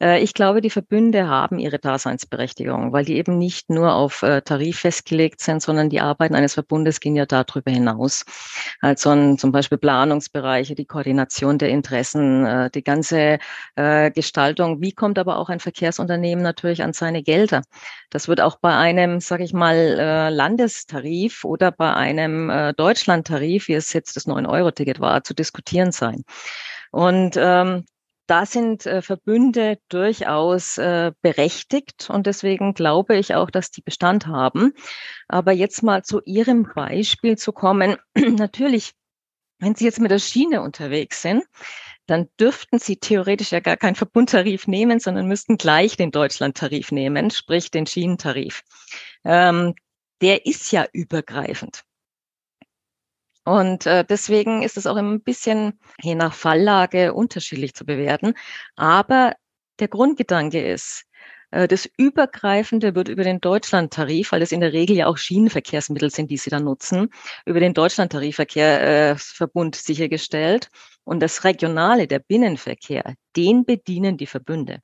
[0.00, 4.40] Äh, ich glaube, die Verbünde haben ihre Daseinsberechtigung, weil die eben nicht nur auf äh,
[4.40, 8.24] Tarif festgelegt sind, sondern die Arbeiten eines Verbundes gehen ja darüber hinaus.
[8.80, 13.40] Also zum Beispiel Planungsbereiche, die Koordination der Interessen, äh, die ganze
[14.14, 14.80] Gestaltung.
[14.80, 17.62] Wie kommt aber auch ein Verkehrsunternehmen natürlich an seine Gelder?
[18.10, 23.92] Das wird auch bei einem, sage ich mal, Landestarif oder bei einem Deutschlandtarif, wie es
[23.92, 26.24] jetzt das 9 9-Euro-Ticket war, zu diskutieren sein.
[26.90, 27.84] Und ähm,
[28.26, 34.26] da sind äh, Verbünde durchaus äh, berechtigt und deswegen glaube ich auch, dass die Bestand
[34.26, 34.72] haben.
[35.28, 37.96] Aber jetzt mal zu Ihrem Beispiel zu kommen.
[38.16, 38.92] Natürlich,
[39.58, 41.44] wenn Sie jetzt mit der Schiene unterwegs sind,
[42.06, 47.30] dann dürften Sie theoretisch ja gar keinen Verbundtarif nehmen, sondern müssten gleich den Deutschlandtarif nehmen,
[47.30, 48.62] sprich den Schienentarif.
[49.24, 49.74] Ähm,
[50.20, 51.84] der ist ja übergreifend.
[53.44, 58.34] Und äh, deswegen ist es auch ein bisschen je nach Falllage unterschiedlich zu bewerten.
[58.76, 59.34] Aber
[59.80, 61.06] der Grundgedanke ist,
[61.52, 66.10] äh, das Übergreifende wird über den Deutschlandtarif, weil das in der Regel ja auch Schienenverkehrsmittel
[66.10, 67.08] sind, die Sie dann nutzen,
[67.46, 70.68] über den Deutschlandtarifverbund äh, sichergestellt.
[71.04, 74.80] Und das Regionale, der Binnenverkehr, den bedienen die Verbünde.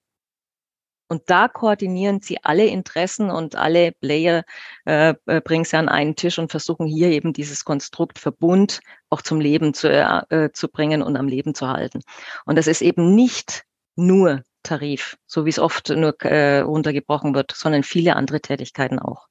[1.08, 4.44] Und da koordinieren sie alle Interessen und alle Player
[4.84, 9.22] äh, äh, bringen sie an einen Tisch und versuchen hier eben dieses Konstrukt Verbund auch
[9.22, 12.02] zum Leben zu, äh, zu bringen und am Leben zu halten.
[12.44, 13.64] Und das ist eben nicht
[13.96, 19.28] nur Tarif, so wie es oft nur äh, runtergebrochen wird, sondern viele andere Tätigkeiten auch.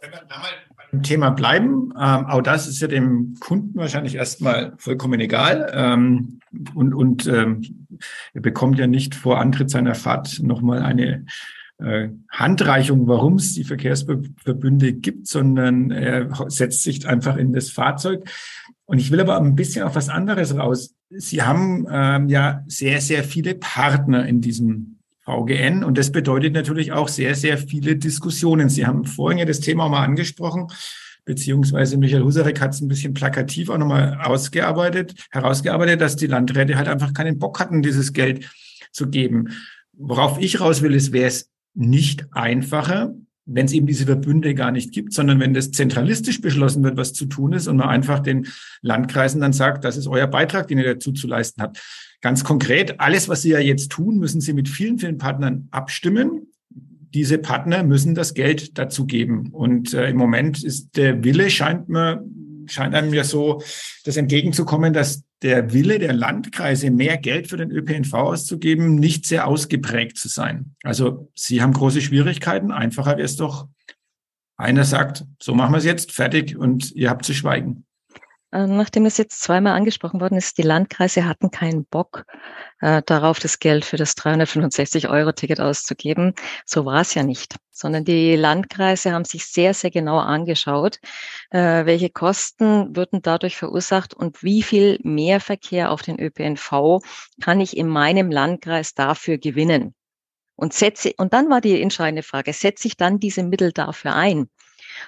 [0.00, 0.50] Wenn wir da mal
[0.90, 5.70] beim Thema bleiben, ähm, auch das ist ja dem Kunden wahrscheinlich erstmal vollkommen egal.
[5.74, 6.40] Ähm,
[6.74, 7.86] und und ähm,
[8.32, 11.26] er bekommt ja nicht vor Antritt seiner Fahrt nochmal eine
[11.78, 18.28] äh, Handreichung, warum es die Verkehrsverbünde gibt, sondern er setzt sich einfach in das Fahrzeug.
[18.86, 20.94] Und ich will aber ein bisschen auf was anderes raus.
[21.10, 24.97] Sie haben ähm, ja sehr, sehr viele Partner in diesem
[25.28, 25.84] VGN.
[25.84, 28.68] Und das bedeutet natürlich auch sehr, sehr viele Diskussionen.
[28.68, 30.68] Sie haben vorhin ja das Thema mal angesprochen,
[31.24, 36.76] beziehungsweise Michael Husarek hat es ein bisschen plakativ auch nochmal ausgearbeitet, herausgearbeitet, dass die Landräte
[36.76, 38.50] halt einfach keinen Bock hatten, dieses Geld
[38.92, 39.48] zu geben.
[39.92, 43.14] Worauf ich raus will, ist, wäre es nicht einfacher,
[43.50, 47.14] wenn es eben diese Verbünde gar nicht gibt, sondern wenn das zentralistisch beschlossen wird, was
[47.14, 48.46] zu tun ist und man einfach den
[48.82, 51.82] Landkreisen dann sagt, das ist euer Beitrag, den ihr dazu zu leisten habt.
[52.20, 56.48] Ganz konkret, alles, was Sie ja jetzt tun, müssen Sie mit vielen, vielen Partnern abstimmen.
[57.14, 59.48] Diese Partner müssen das Geld dazu geben.
[59.52, 62.22] Und äh, im Moment ist der Wille, scheint mir,
[62.66, 63.62] scheint einem ja so,
[64.04, 69.46] das entgegenzukommen, dass der Wille der Landkreise, mehr Geld für den ÖPNV auszugeben, nicht sehr
[69.46, 70.74] ausgeprägt zu sein.
[70.82, 72.72] Also Sie haben große Schwierigkeiten.
[72.72, 73.68] Einfacher wäre es doch,
[74.56, 77.86] einer sagt, so machen wir es jetzt, fertig und ihr habt zu schweigen.
[78.50, 82.24] Äh, nachdem es jetzt zweimal angesprochen worden ist, die Landkreise hatten keinen Bock
[82.80, 86.34] äh, darauf, das Geld für das 365-Euro-Ticket auszugeben.
[86.64, 90.98] So war es ja nicht, sondern die Landkreise haben sich sehr, sehr genau angeschaut,
[91.50, 97.00] äh, welche Kosten würden dadurch verursacht und wie viel Mehrverkehr auf den ÖPNV
[97.42, 99.94] kann ich in meinem Landkreis dafür gewinnen.
[100.56, 104.48] Und setze, und dann war die entscheidende Frage, setze ich dann diese Mittel dafür ein?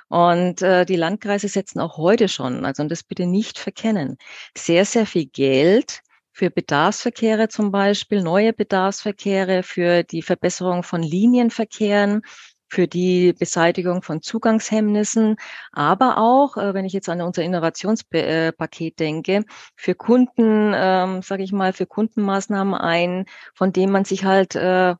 [0.09, 4.17] Und äh, die Landkreise setzen auch heute schon, also und das bitte nicht verkennen,
[4.57, 6.01] sehr, sehr viel Geld
[6.33, 12.23] für Bedarfsverkehre zum Beispiel, neue Bedarfsverkehre, für die Verbesserung von Linienverkehren,
[12.71, 15.37] für die Beseitigung von Zugangshemmnissen,
[15.73, 19.45] aber auch, äh, wenn ich jetzt an unser Innovationspaket denke,
[19.77, 24.95] für Kunden, ähm, sage ich mal, für Kundenmaßnahmen ein, von denen man sich halt äh,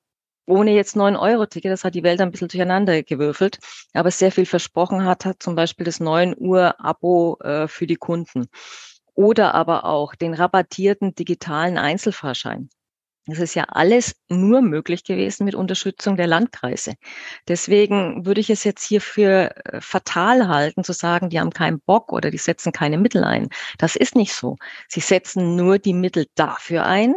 [0.47, 3.59] ohne jetzt 9-Euro-Ticket, das hat die Welt ein bisschen durcheinander gewürfelt,
[3.93, 8.49] aber sehr viel versprochen hat, hat zum Beispiel das 9 Uhr-Abo äh, für die Kunden
[9.15, 12.71] oder aber auch den rabattierten digitalen Einzelfahrschein.
[13.27, 16.95] Das ist ja alles nur möglich gewesen mit Unterstützung der Landkreise.
[17.47, 21.81] Deswegen würde ich es jetzt hier für äh, fatal halten, zu sagen, die haben keinen
[21.81, 23.49] Bock oder die setzen keine Mittel ein.
[23.79, 24.57] Das ist nicht so.
[24.89, 27.15] Sie setzen nur die Mittel dafür ein,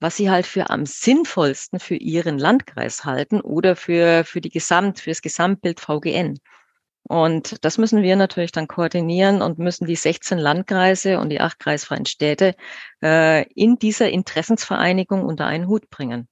[0.00, 5.00] was sie halt für am sinnvollsten für ihren Landkreis halten oder für, für die Gesamt,
[5.00, 6.38] für das Gesamtbild VGN.
[7.08, 11.60] Und das müssen wir natürlich dann koordinieren und müssen die 16 Landkreise und die acht
[11.60, 12.54] kreisfreien Städte
[13.02, 16.28] äh, in dieser Interessensvereinigung unter einen Hut bringen.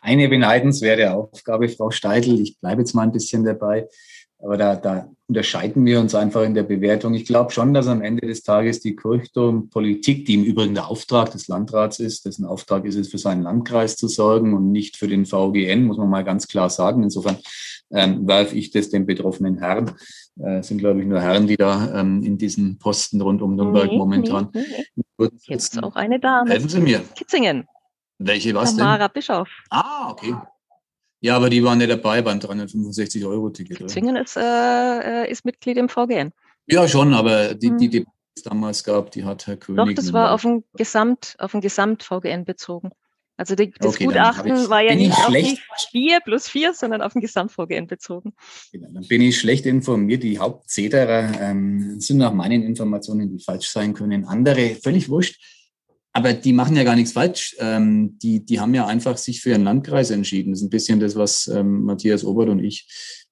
[0.00, 2.40] Eine beneidenswerte Aufgabe, Frau Steidl.
[2.40, 3.88] Ich bleibe jetzt mal ein bisschen dabei.
[4.40, 7.12] Aber da, da unterscheiden wir uns einfach in der Bewertung.
[7.14, 11.32] Ich glaube schon, dass am Ende des Tages die Kirchturmpolitik, die im Übrigen der Auftrag
[11.32, 15.08] des Landrats ist, dessen Auftrag ist es, für seinen Landkreis zu sorgen und nicht für
[15.08, 17.02] den VGN, muss man mal ganz klar sagen.
[17.02, 17.36] Insofern
[17.90, 19.92] ähm, werfe ich das den betroffenen Herren.
[20.40, 23.90] Äh, sind, glaube ich, nur Herren, die da ähm, in diesen Posten rund um Nürnberg
[23.90, 24.48] nee, momentan.
[24.54, 25.28] Nee, nee.
[25.46, 26.50] Jetzt auch eine Dame.
[26.50, 27.00] Helfen Sie mir.
[27.16, 27.66] Kitzingen.
[28.18, 29.14] Welche was Tamara denn?
[29.14, 29.48] Bischof.
[29.70, 30.34] Ah, okay.
[31.20, 33.90] Ja, aber die waren ja dabei beim 365-Euro-Ticket.
[33.90, 36.32] Zwingen ist, äh, äh, ist Mitglied im VGN.
[36.66, 37.78] Ja, schon, aber die, hm.
[37.78, 39.84] die, die es damals gab, die hat Herr König.
[39.84, 42.90] Doch, das war auf ein Gesamt, auf ein Gesamt-VGN bezogen.
[43.36, 45.58] Also die, das okay, Gutachten war ja nicht auf die
[45.92, 48.34] 4 plus 4, sondern auf ein Gesamt-VGN bezogen.
[48.72, 50.24] Genau, dann bin ich schlecht informiert.
[50.24, 54.24] Die Hauptzeterer ähm, sind nach meinen Informationen, die falsch sein können.
[54.24, 55.40] Andere, völlig wurscht
[56.18, 57.54] aber die machen ja gar nichts falsch.
[57.60, 60.50] Ähm, die, die haben ja einfach sich für ihren Landkreis entschieden.
[60.50, 62.88] Das ist ein bisschen das, was ähm, Matthias Obert und ich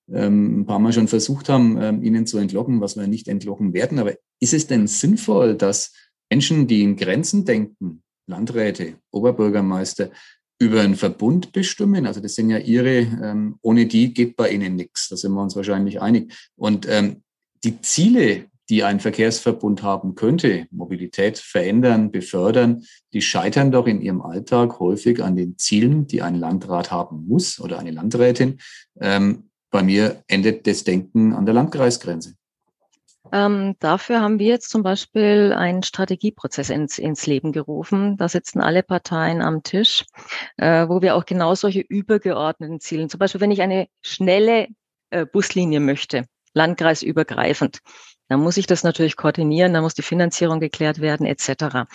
[0.09, 3.75] ähm, ein paar Mal schon versucht haben, ähm, ihnen zu entlocken, was wir nicht entlocken
[3.75, 3.99] werden.
[3.99, 5.95] Aber ist es denn sinnvoll, dass
[6.31, 10.11] Menschen, die in Grenzen denken, Landräte, Oberbürgermeister,
[10.61, 12.07] über einen Verbund bestimmen.
[12.07, 15.09] Also das sind ja ihre, ähm, ohne die geht bei ihnen nichts.
[15.09, 16.33] Da sind wir uns wahrscheinlich einig.
[16.55, 17.25] Und ähm,
[17.65, 24.23] die Ziele, die ein Verkehrsverbund haben könnte, Mobilität verändern, befördern, die scheitern doch in ihrem
[24.23, 28.59] Alltag häufig an den Zielen, die ein Landrat haben muss oder eine Landrätin.
[29.01, 32.35] Ähm, bei mir endet das Denken an der Landkreisgrenze.
[33.33, 38.17] Ähm, dafür haben wir jetzt zum Beispiel einen Strategieprozess ins, ins Leben gerufen.
[38.17, 40.05] Da sitzen alle Parteien am Tisch,
[40.57, 44.69] äh, wo wir auch genau solche übergeordneten Ziele, zum Beispiel wenn ich eine schnelle
[45.11, 47.81] äh, Buslinie möchte, landkreisübergreifend,
[48.29, 51.87] dann muss ich das natürlich koordinieren, dann muss die Finanzierung geklärt werden etc.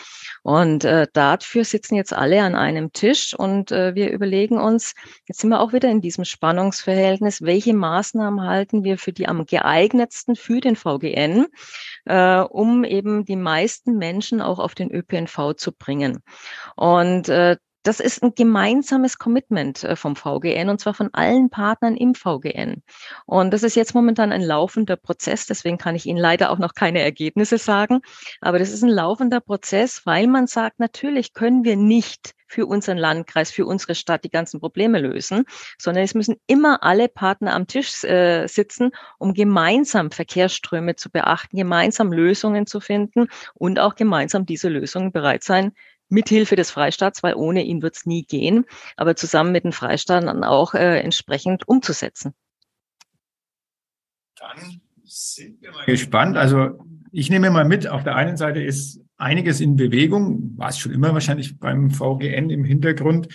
[0.44, 4.94] Und äh, dafür sitzen jetzt alle an einem Tisch und äh, wir überlegen uns,
[5.28, 9.46] jetzt sind wir auch wieder in diesem Spannungsverhältnis, welche Maßnahmen halten wir für die am
[9.46, 11.48] geeignetsten für den VGN,
[12.06, 16.24] äh, um eben die meisten Menschen auch auf den ÖPNV zu bringen.
[16.76, 21.96] Und äh, das ist ein gemeinsames Commitment äh, vom VGN und zwar von allen Partnern
[21.96, 22.84] im VGN.
[23.26, 26.74] Und das ist jetzt momentan ein laufender Prozess, deswegen kann ich Ihnen leider auch noch
[26.74, 28.02] keine Ergebnisse sagen.
[28.42, 32.98] Aber das ist ein laufender Prozess, weil man sagt, natürlich können wir nicht für unseren
[32.98, 35.46] Landkreis, für unsere Stadt die ganzen Probleme lösen,
[35.78, 41.56] sondern es müssen immer alle Partner am Tisch äh, sitzen, um gemeinsam Verkehrsströme zu beachten,
[41.56, 45.72] gemeinsam Lösungen zu finden und auch gemeinsam diese Lösungen bereit sein,
[46.12, 48.66] mithilfe des Freistaats, weil ohne ihn wird es nie gehen,
[48.98, 52.34] aber zusammen mit den Freistaaten dann auch äh, entsprechend umzusetzen.
[54.36, 56.38] Dann sind wir mal gespannt.
[56.38, 56.80] Also
[57.12, 60.92] ich nehme mal mit, auf der einen Seite ist einiges in Bewegung, war es schon
[60.92, 63.28] immer wahrscheinlich beim VGN im Hintergrund.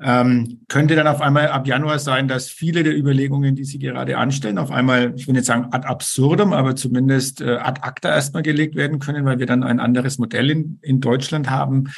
[0.00, 4.18] Ähm, könnte dann auf einmal ab Januar sein, dass viele der Überlegungen, die Sie gerade
[4.18, 8.42] anstellen, auf einmal, ich will nicht sagen ad absurdum, aber zumindest äh, ad acta erstmal
[8.42, 11.92] gelegt werden können, weil wir dann ein anderes Modell in, in Deutschland haben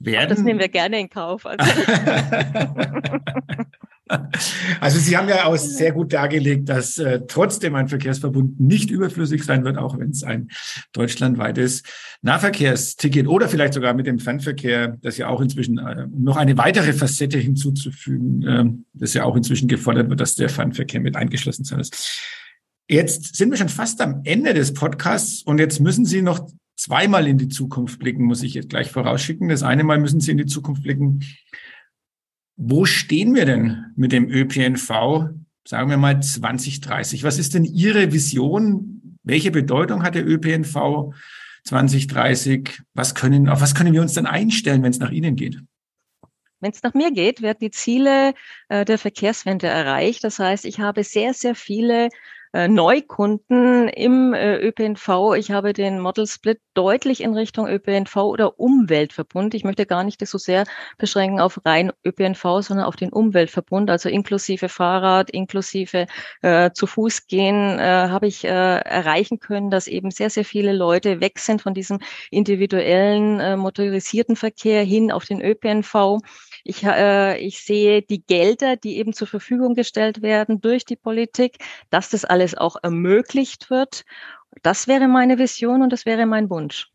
[0.00, 0.28] werden.
[0.28, 1.46] Das nehmen wir gerne in Kauf.
[1.46, 1.64] Also.
[4.80, 9.44] Also Sie haben ja auch sehr gut dargelegt, dass äh, trotzdem ein Verkehrsverbund nicht überflüssig
[9.44, 10.48] sein wird, auch wenn es ein
[10.92, 11.82] deutschlandweites
[12.22, 16.92] Nahverkehrsticket oder vielleicht sogar mit dem Fernverkehr, das ja auch inzwischen äh, noch eine weitere
[16.92, 21.80] Facette hinzuzufügen, äh, das ja auch inzwischen gefordert wird, dass der Fernverkehr mit eingeschlossen sein
[21.80, 22.22] ist.
[22.88, 27.26] Jetzt sind wir schon fast am Ende des Podcasts und jetzt müssen Sie noch zweimal
[27.26, 29.48] in die Zukunft blicken, muss ich jetzt gleich vorausschicken.
[29.48, 31.20] Das eine Mal müssen Sie in die Zukunft blicken
[32.58, 35.30] wo stehen wir denn mit dem ÖPNV,
[35.64, 37.22] sagen wir mal 2030?
[37.22, 39.16] Was ist denn Ihre Vision?
[39.22, 41.14] Welche Bedeutung hat der ÖPNV
[41.64, 42.80] 2030?
[42.94, 45.60] Was können, auf was können wir uns dann einstellen, wenn es nach Ihnen geht?
[46.60, 48.34] Wenn es nach mir geht, werden die Ziele
[48.68, 50.24] äh, der Verkehrswende erreicht.
[50.24, 52.08] Das heißt, ich habe sehr, sehr viele
[52.52, 55.34] Neukunden im äh, ÖPNV.
[55.36, 59.54] Ich habe den Model Split deutlich in Richtung ÖPNV oder Umweltverbund.
[59.54, 60.64] Ich möchte gar nicht das so sehr
[60.96, 66.06] beschränken auf rein ÖPNV, sondern auf den Umweltverbund, also inklusive Fahrrad, inklusive
[66.42, 70.72] äh, zu Fuß gehen, äh, habe ich äh, erreichen können, dass eben sehr, sehr viele
[70.72, 71.98] Leute weg sind von diesem
[72.30, 76.20] individuellen äh, motorisierten Verkehr hin auf den ÖPNV.
[76.68, 81.64] Ich, äh, ich sehe die Gelder, die eben zur Verfügung gestellt werden durch die Politik,
[81.88, 84.04] dass das alles auch ermöglicht wird.
[84.62, 86.90] Das wäre meine Vision und das wäre mein Wunsch.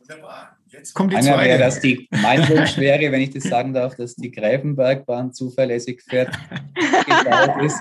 [0.00, 0.56] Wunderbar.
[0.66, 1.48] Jetzt kommt die Einer zweite.
[1.48, 6.02] Wäre, dass die, mein Wunsch wäre, wenn ich das sagen darf, dass die Greifenbergbahn zuverlässig
[6.02, 6.36] fährt,
[7.62, 7.80] ist.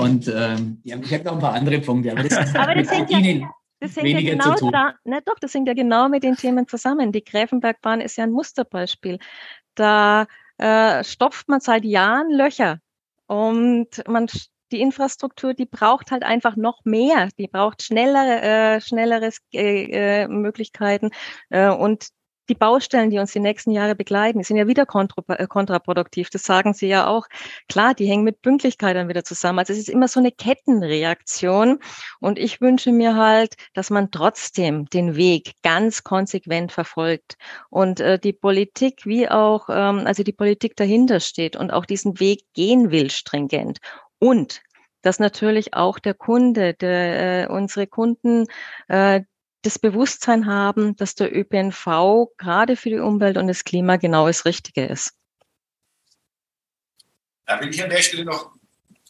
[0.00, 3.10] Und ähm, ja, ich habe noch ein paar andere Punkte, aber das, aber das mit
[3.10, 3.48] Ihnen
[3.80, 4.70] das hängt ja genau.
[4.70, 7.12] Da, na doch, das hängt ja genau mit den Themen zusammen.
[7.12, 9.18] Die Gräfenbergbahn ist ja ein Musterbeispiel.
[9.74, 10.26] Da
[10.58, 12.80] äh, stopft man seit Jahren Löcher
[13.26, 14.28] und man
[14.72, 17.28] die Infrastruktur, die braucht halt einfach noch mehr.
[17.38, 21.10] Die braucht schnellere, äh, schnelleres äh, äh, Möglichkeiten
[21.48, 22.08] äh, und
[22.50, 26.28] die Baustellen, die uns die nächsten Jahre begleiten, sind ja wieder äh, kontraproduktiv.
[26.30, 27.26] Das sagen Sie ja auch.
[27.68, 29.60] Klar, die hängen mit Pünktlichkeit dann wieder zusammen.
[29.60, 31.78] Also es ist immer so eine Kettenreaktion.
[32.20, 37.36] Und ich wünsche mir halt, dass man trotzdem den Weg ganz konsequent verfolgt
[37.70, 42.18] und äh, die Politik wie auch, ähm, also die Politik dahinter steht und auch diesen
[42.20, 43.78] Weg gehen will, stringent.
[44.18, 44.60] Und
[45.02, 48.46] dass natürlich auch der Kunde, der, äh, unsere Kunden,
[48.88, 49.22] äh,
[49.62, 54.44] das Bewusstsein haben, dass der ÖPNV gerade für die Umwelt und das Klima genau das
[54.44, 55.14] Richtige ist.
[57.46, 58.54] Da will ich an der Stelle noch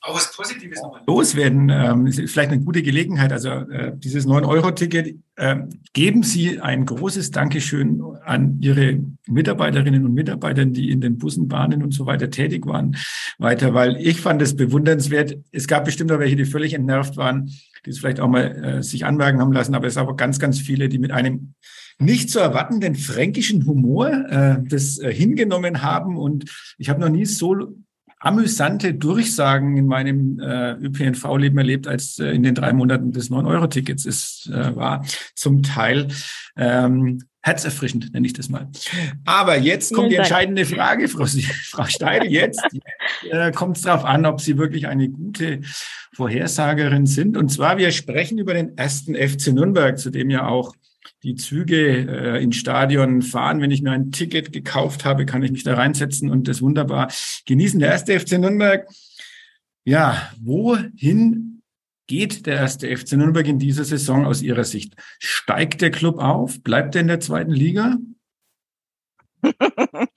[0.03, 1.69] auch was Positives loswerden.
[1.69, 3.33] Ähm, ist vielleicht eine gute Gelegenheit.
[3.33, 5.57] Also äh, dieses 9-Euro-Ticket, äh,
[5.93, 11.83] geben Sie ein großes Dankeschön an Ihre Mitarbeiterinnen und Mitarbeiter, die in den Bussen, Bahnen
[11.83, 12.97] und so weiter tätig waren,
[13.39, 15.37] weiter, weil ich fand es bewundernswert.
[15.53, 17.51] Es gab bestimmt auch welche, die völlig entnervt waren
[17.87, 20.59] die es vielleicht auch mal äh, sich anmerken haben lassen, aber es aber ganz, ganz
[20.61, 21.55] viele, die mit einem
[21.99, 26.17] nicht zu erwartenden fränkischen Humor äh, das äh, hingenommen haben.
[26.17, 27.75] Und ich habe noch nie so
[28.21, 34.05] amüsante Durchsagen in meinem äh, ÖPNV-Leben erlebt, als äh, in den drei Monaten des 9-Euro-Tickets
[34.05, 35.05] es äh, war.
[35.35, 36.09] Zum Teil
[36.57, 38.69] ähm, herzerfrischend, nenne ich das mal.
[39.25, 42.29] Aber jetzt kommt die entscheidende Frage, Frau, Frau Steidl.
[42.29, 42.63] Jetzt
[43.31, 45.61] äh, kommt es darauf an, ob Sie wirklich eine gute
[46.13, 47.39] Vorhersagerin sind.
[47.39, 50.75] Und zwar, wir sprechen über den ersten FC Nürnberg, zu dem ja auch
[51.23, 53.61] die Züge äh, ins Stadion fahren.
[53.61, 57.13] Wenn ich mir ein Ticket gekauft habe, kann ich mich da reinsetzen und das wunderbar
[57.47, 57.81] genießen.
[57.81, 58.89] Der erste FC Nürnberg.
[59.85, 61.63] Ja, wohin
[62.07, 64.95] geht der erste FC Nürnberg in dieser Saison aus Ihrer Sicht?
[65.19, 66.63] Steigt der Club auf?
[66.63, 67.99] Bleibt er in der zweiten Liga?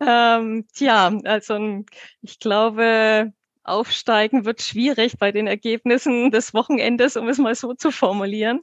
[0.00, 1.84] ähm, tja, also
[2.22, 3.32] ich glaube,
[3.62, 8.60] aufsteigen wird schwierig bei den Ergebnissen des Wochenendes, um es mal so zu formulieren.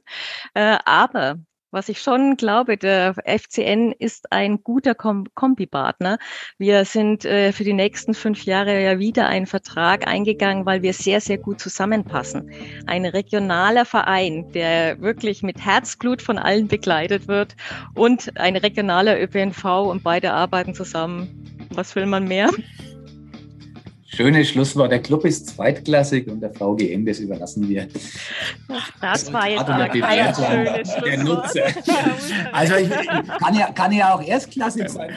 [0.54, 1.38] Äh, aber
[1.72, 6.18] was ich schon glaube, der FCN ist ein guter Kom Kombipartner.
[6.58, 10.92] Wir sind äh, für die nächsten fünf Jahre ja wieder einen Vertrag eingegangen, weil wir
[10.92, 12.50] sehr, sehr gut zusammenpassen.
[12.86, 17.56] Ein regionaler Verein, der wirklich mit Herzblut von allen begleitet wird
[17.94, 21.68] und ein regionaler ÖPNV und beide arbeiten zusammen.
[21.70, 22.50] Was will man mehr?
[24.14, 24.92] Schönes Schlusswort.
[24.92, 27.88] Der Club ist zweitklassig und der VGM, das überlassen wir.
[29.00, 31.52] Das war jetzt ein schönes Schlusswort.
[32.52, 35.10] Also ich, kann, ja, kann ja auch erstklassig sein.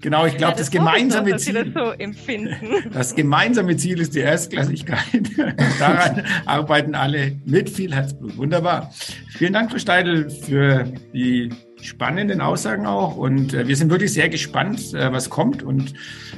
[0.00, 1.72] Genau, ich glaube, ja, das, das, gemeinsame noch, Ziel.
[1.72, 5.00] Das, so das gemeinsame Ziel ist die Erstklassigkeit.
[5.78, 8.36] Daran arbeiten alle mit viel Herzblut.
[8.36, 8.92] Wunderbar.
[9.36, 11.50] Vielen Dank, Frau Steidl, für die
[11.80, 13.16] spannenden Aussagen auch.
[13.16, 15.62] Und äh, wir sind wirklich sehr gespannt, äh, was kommt.
[15.62, 15.94] Und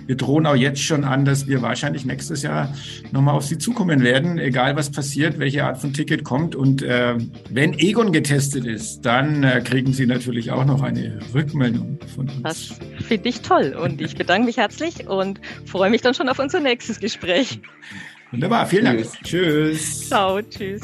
[0.08, 2.74] wir drohen auch jetzt schon an, dass wir wahrscheinlich nächstes Jahr
[3.12, 6.56] nochmal auf Sie zukommen werden, egal was passiert, welche Art von Ticket kommt.
[6.56, 7.16] Und äh,
[7.50, 12.42] wenn Egon getestet ist, dann äh, kriegen Sie natürlich auch noch eine Rückmeldung von uns.
[12.42, 13.76] Das finde ich toll.
[13.80, 17.60] Und ich bedanke mich herzlich und freue mich dann schon auf unser nächstes Gespräch.
[18.30, 19.06] Wunderbar, vielen Dank.
[19.24, 20.08] Tschüss.
[20.08, 20.82] Ciao, tschüss.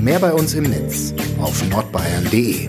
[0.00, 2.68] Mehr bei uns im Netz auf nordbayern.de.